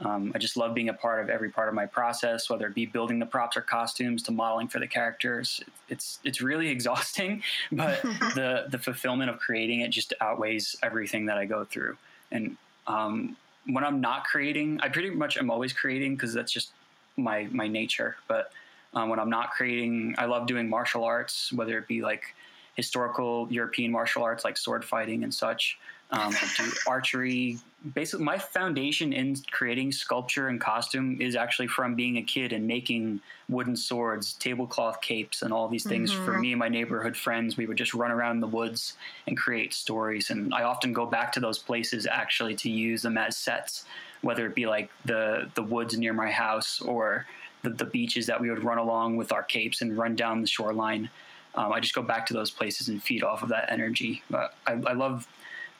[0.00, 2.74] Um, I just love being a part of every part of my process, whether it
[2.74, 5.62] be building the props or costumes to modeling for the characters.
[5.88, 8.02] It's it's really exhausting, but
[8.34, 11.96] the the fulfillment of creating it just outweighs everything that I go through.
[12.32, 12.56] And
[12.88, 16.72] um, when I'm not creating, I pretty much am always creating because that's just
[17.16, 18.16] my my nature.
[18.26, 18.50] But
[18.94, 22.34] um, when I'm not creating, I love doing martial arts, whether it be like
[22.74, 25.78] historical European martial arts like sword fighting and such.
[26.10, 27.58] Um, do archery.
[27.94, 32.66] Basically, my foundation in creating sculpture and costume is actually from being a kid and
[32.66, 36.24] making wooden swords, tablecloth capes, and all these things mm-hmm.
[36.24, 37.56] for me and my neighborhood friends.
[37.56, 38.94] We would just run around in the woods
[39.26, 40.30] and create stories.
[40.30, 43.84] And I often go back to those places actually to use them as sets,
[44.22, 47.26] whether it be like the the woods near my house or
[47.64, 50.46] the, the beaches that we would run along with our capes and run down the
[50.46, 51.10] shoreline.
[51.56, 54.22] Um, I just go back to those places and feed off of that energy.
[54.30, 55.26] But I, I love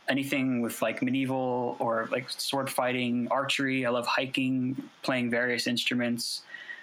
[0.09, 3.87] anything with like medieval or like sword fighting, archery.
[3.87, 6.43] I love hiking, playing various instruments.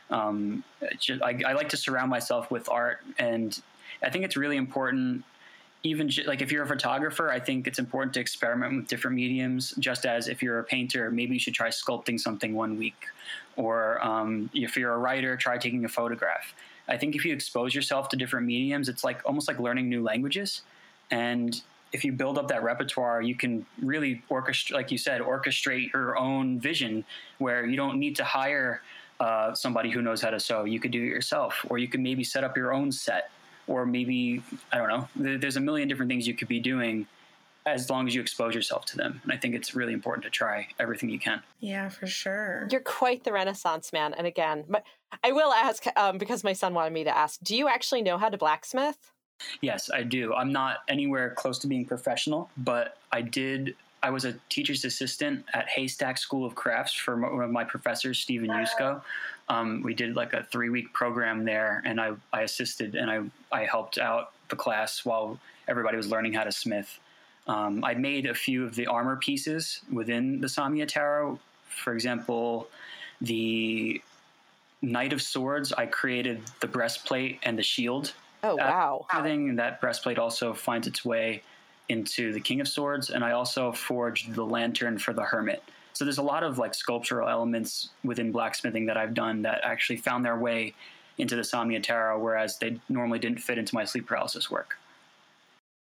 [0.10, 0.64] Um,
[1.00, 3.58] just, I, I, like to surround myself with art, and
[4.04, 5.24] I think it's really important.
[5.84, 9.74] Even like if you're a photographer, I think it's important to experiment with different mediums.
[9.80, 13.08] Just as if you're a painter, maybe you should try sculpting something one week,
[13.56, 16.54] or um, if you're a writer, try taking a photograph.
[16.88, 20.04] I think if you expose yourself to different mediums, it's like almost like learning new
[20.04, 20.62] languages.
[21.10, 21.60] And
[21.94, 26.18] if you build up that repertoire, you can really orchestrate, like you said, orchestrate your
[26.18, 27.04] own vision
[27.38, 28.82] where you don't need to hire
[29.20, 30.64] uh, somebody who knows how to sew.
[30.64, 33.30] You could do it yourself, or you could maybe set up your own set,
[33.72, 37.08] or maybe, I don't know, there's a million different things you could be doing
[37.66, 39.22] as long as you expose yourself to them.
[39.24, 41.42] And I think it's really important to try everything you can.
[41.60, 42.68] Yeah, for sure.
[42.72, 44.14] You're quite the Renaissance man.
[44.14, 44.84] And again, but
[45.24, 48.18] I will ask um, because my son wanted me to ask do you actually know
[48.18, 48.98] how to blacksmith?
[49.62, 50.34] Yes, I do.
[50.34, 53.76] I'm not anywhere close to being professional, but I did.
[54.04, 58.20] I was a teacher's assistant at Haystack School of Crafts for one of my professors,
[58.20, 59.02] Stephen Yusko.
[59.50, 63.22] Um, we did like a three week program there, and I, I assisted and I,
[63.56, 67.00] I helped out the class while everybody was learning how to smith.
[67.48, 71.40] Um, I made a few of the armor pieces within the Somnia Tarot.
[71.68, 72.68] For example,
[73.20, 74.02] the
[74.82, 79.06] Knight of Swords, I created the breastplate and the shield Oh wow!
[79.14, 81.44] Everything that breastplate also finds its way
[81.92, 85.64] into the King of Swords, and I also forged the lantern for the Hermit.
[85.94, 89.98] So there's a lot of like sculptural elements within blacksmithing that I've done that actually
[89.98, 90.74] found their way
[91.18, 94.78] into the Somnia Tarot, whereas they normally didn't fit into my sleep paralysis work.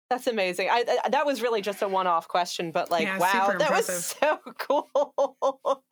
[0.09, 0.69] That's amazing.
[0.71, 4.15] I, I, that was really just a one-off question, but like, yeah, wow, that was
[4.21, 4.89] so cool.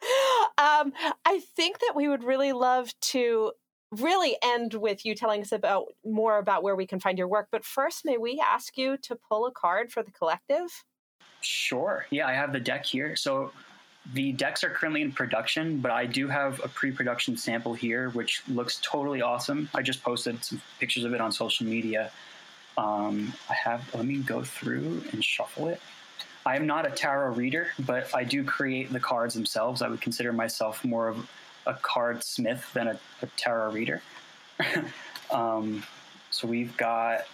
[0.57, 0.93] um,
[1.26, 3.51] I think that we would really love to
[3.95, 7.47] really end with you telling us about more about where we can find your work.
[7.51, 10.83] But first, may we ask you to pull a card for the collective?
[11.41, 12.05] Sure.
[12.09, 13.15] Yeah, I have the deck here.
[13.15, 13.51] So
[14.13, 18.43] the decks are currently in production, but I do have a pre-production sample here, which
[18.47, 19.69] looks totally awesome.
[19.73, 22.11] I just posted some pictures of it on social media.
[22.77, 23.81] Um, I have.
[23.95, 25.81] Let me go through and shuffle it.
[26.45, 29.81] I am not a tarot reader, but I do create the cards themselves.
[29.81, 31.27] I would consider myself more of
[31.66, 34.01] a card smith than a, a tarot reader.
[35.32, 35.84] um,
[36.32, 37.26] so we've got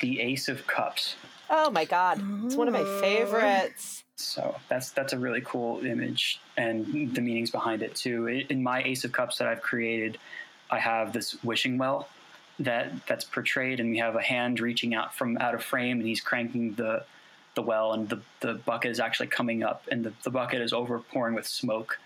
[0.00, 1.16] the Ace of Cups.
[1.50, 4.04] Oh my God, it's one of my favorites.
[4.16, 8.26] So that's that's a really cool image, and the meanings behind it too.
[8.26, 10.18] In my Ace of Cups that I've created,
[10.70, 12.08] I have this wishing well
[12.58, 16.06] that that's portrayed, and we have a hand reaching out from out of frame, and
[16.06, 17.04] he's cranking the
[17.54, 20.72] the well, and the the bucket is actually coming up, and the, the bucket is
[20.72, 21.98] over pouring with smoke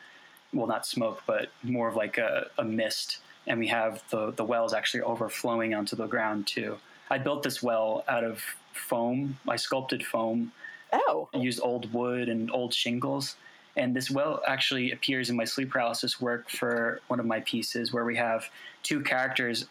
[0.53, 4.45] well, not smoke, but more of like a, a mist and we have the the
[4.45, 6.79] wells actually overflowing onto the ground too.
[7.11, 8.43] I built this well out of
[8.73, 9.39] foam.
[9.47, 10.53] I sculpted foam.
[10.93, 11.29] Oh.
[11.33, 13.37] I used old wood and old shingles.
[13.77, 17.93] And this well actually appears in my sleep paralysis work for one of my pieces
[17.93, 18.49] where we have
[18.83, 19.67] two characters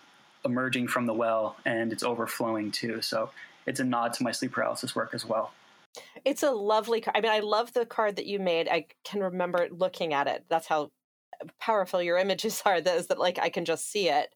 [0.45, 3.01] emerging from the well and it's overflowing too.
[3.01, 3.31] So
[3.65, 5.51] it's a nod to my sleep paralysis work as well.
[6.23, 7.17] It's a lovely card.
[7.17, 8.67] I mean, I love the card that you made.
[8.69, 10.45] I can remember looking at it.
[10.49, 10.91] That's how
[11.59, 12.81] powerful your images are.
[12.81, 14.29] That is that like I can just see it.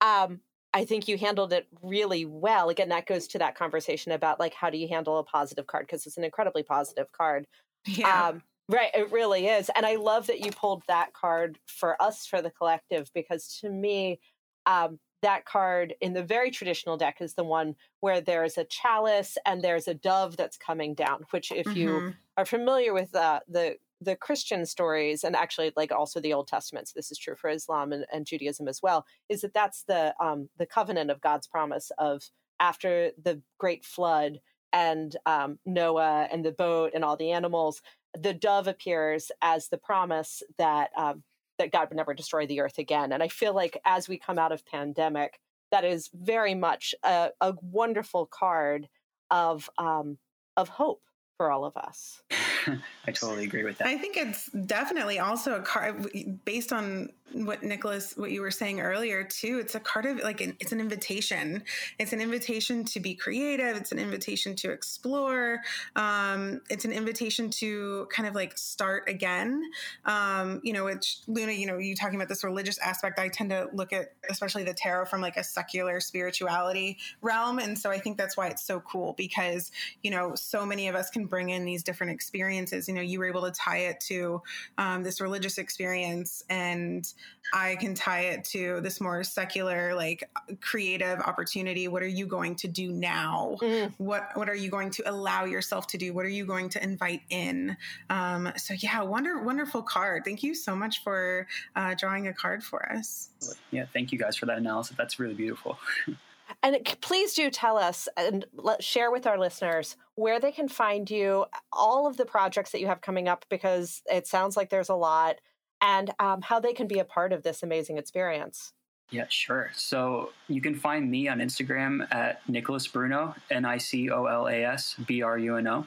[0.00, 0.40] Um,
[0.74, 2.70] I think you handled it really well.
[2.70, 5.86] Again, that goes to that conversation about like how do you handle a positive card
[5.86, 7.46] because it's an incredibly positive card.
[7.86, 8.28] Yeah.
[8.28, 12.26] Um, right, it really is, and I love that you pulled that card for us
[12.26, 14.20] for the collective because to me,
[14.66, 19.38] um, that card in the very traditional deck is the one where there's a chalice
[19.46, 21.24] and there's a dove that's coming down.
[21.30, 22.22] Which, if you Mhm.
[22.36, 26.88] are familiar with uh, the the Christian stories and actually like also the Old Testament,
[26.88, 30.14] so this is true for Islam and, and Judaism as well, is that that's the
[30.22, 32.22] um, the covenant of God's promise of
[32.60, 34.40] after the great flood
[34.72, 37.82] and um, Noah and the boat and all the animals,
[38.14, 41.22] the dove appears as the promise that um,
[41.58, 43.12] that God would never destroy the earth again.
[43.12, 45.38] And I feel like as we come out of pandemic,
[45.70, 48.88] that is very much a, a wonderful card
[49.30, 50.18] of um,
[50.56, 51.02] of hope
[51.36, 52.22] for all of us.
[53.06, 53.88] I totally agree with that.
[53.88, 56.08] I think it's definitely also a card
[56.44, 59.58] based on what Nicolas, what you were saying earlier too.
[59.58, 61.64] It's a card of like an, it's an invitation.
[61.98, 63.76] It's an invitation to be creative.
[63.76, 65.60] It's an invitation to explore.
[65.96, 69.62] Um, it's an invitation to kind of like start again.
[70.04, 73.18] Um, you know, which Luna, you know, you talking about this religious aspect.
[73.18, 77.78] I tend to look at especially the tarot from like a secular spirituality realm, and
[77.78, 79.70] so I think that's why it's so cool because
[80.02, 82.51] you know so many of us can bring in these different experiences.
[82.52, 84.42] You know, you were able to tie it to
[84.78, 87.12] um, this religious experience and
[87.52, 90.30] I can tie it to this more secular, like
[90.60, 91.88] creative opportunity.
[91.88, 93.56] What are you going to do now?
[93.60, 93.92] Mm.
[93.98, 96.12] What What are you going to allow yourself to do?
[96.14, 97.76] What are you going to invite in?
[98.10, 100.24] Um, so yeah, wonder wonderful card.
[100.24, 101.46] Thank you so much for
[101.76, 103.30] uh, drawing a card for us.
[103.70, 104.96] Yeah, thank you guys for that analysis.
[104.96, 105.78] That's really beautiful.
[106.62, 108.44] And please do tell us and
[108.78, 112.86] share with our listeners where they can find you, all of the projects that you
[112.86, 115.40] have coming up, because it sounds like there's a lot,
[115.80, 118.72] and um, how they can be a part of this amazing experience.
[119.10, 119.70] Yeah, sure.
[119.74, 124.46] So you can find me on Instagram at Nicolas Bruno, N I C O L
[124.46, 125.86] A S B R U N O.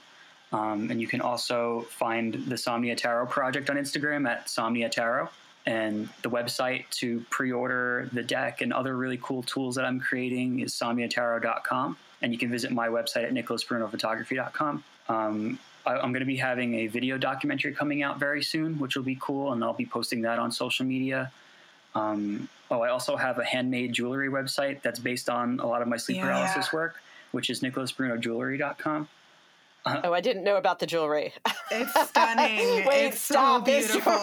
[0.51, 5.29] Um, and you can also find the Somnia Tarot project on Instagram at Somnia Tarot.
[5.67, 9.99] And the website to pre order the deck and other really cool tools that I'm
[9.99, 11.97] creating is somniatarot.com.
[12.21, 14.83] And you can visit my website at nicolasbrunophotography.com.
[15.09, 18.95] Um, I, I'm going to be having a video documentary coming out very soon, which
[18.95, 19.53] will be cool.
[19.53, 21.31] And I'll be posting that on social media.
[21.95, 25.87] Um, oh, I also have a handmade jewelry website that's based on a lot of
[25.87, 26.25] my sleep Yeah.
[26.25, 27.01] paralysis work,
[27.31, 29.07] which is nicolasbrunojewelry.com.
[29.85, 31.33] Oh, I didn't know about the jewelry.
[31.71, 32.85] It's stunning.
[32.85, 33.65] Wait, it's stop.
[33.67, 34.13] so beautiful.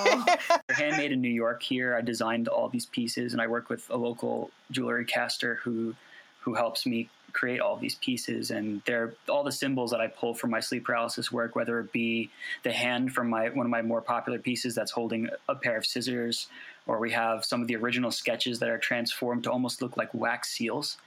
[0.66, 1.94] They're handmade in New York here.
[1.96, 5.94] I designed all these pieces, and I work with a local jewelry caster who
[6.40, 8.50] who helps me create all these pieces.
[8.50, 11.92] And they're all the symbols that I pull from my sleep paralysis work, whether it
[11.92, 12.28] be
[12.64, 15.86] the hand from my one of my more popular pieces that's holding a pair of
[15.86, 16.48] scissors,
[16.88, 20.12] or we have some of the original sketches that are transformed to almost look like
[20.12, 20.98] wax seals.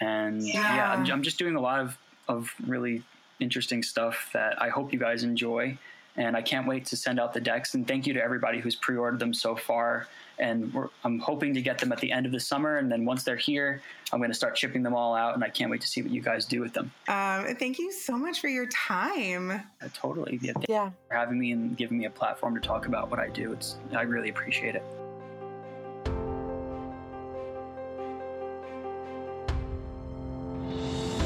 [0.00, 0.92] And yeah, Yeah.
[0.92, 3.02] I'm, I'm just doing a lot of of really
[3.40, 5.78] interesting stuff that I hope you guys enjoy.
[6.16, 7.74] And I can't wait to send out the decks.
[7.74, 10.06] And thank you to everybody who's pre ordered them so far.
[10.38, 12.76] And we're, I'm hoping to get them at the end of the summer.
[12.76, 13.82] And then once they're here,
[14.12, 15.34] I'm going to start shipping them all out.
[15.34, 16.92] And I can't wait to see what you guys do with them.
[17.08, 19.50] Um, thank you so much for your time.
[19.50, 20.38] Uh, totally.
[20.40, 20.84] Yeah, thank yeah.
[20.86, 23.52] you for having me and giving me a platform to talk about what I do.
[23.52, 24.84] It's I really appreciate it.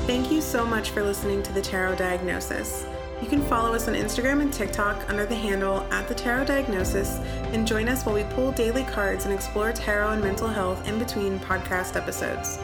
[0.08, 2.86] Thank you so much for listening to the Tarot Diagnosis.
[3.20, 7.18] You can follow us on Instagram and TikTok under the handle at the Tarot Diagnosis
[7.52, 10.98] and join us while we pull daily cards and explore tarot and mental health in
[10.98, 12.58] between podcast episodes.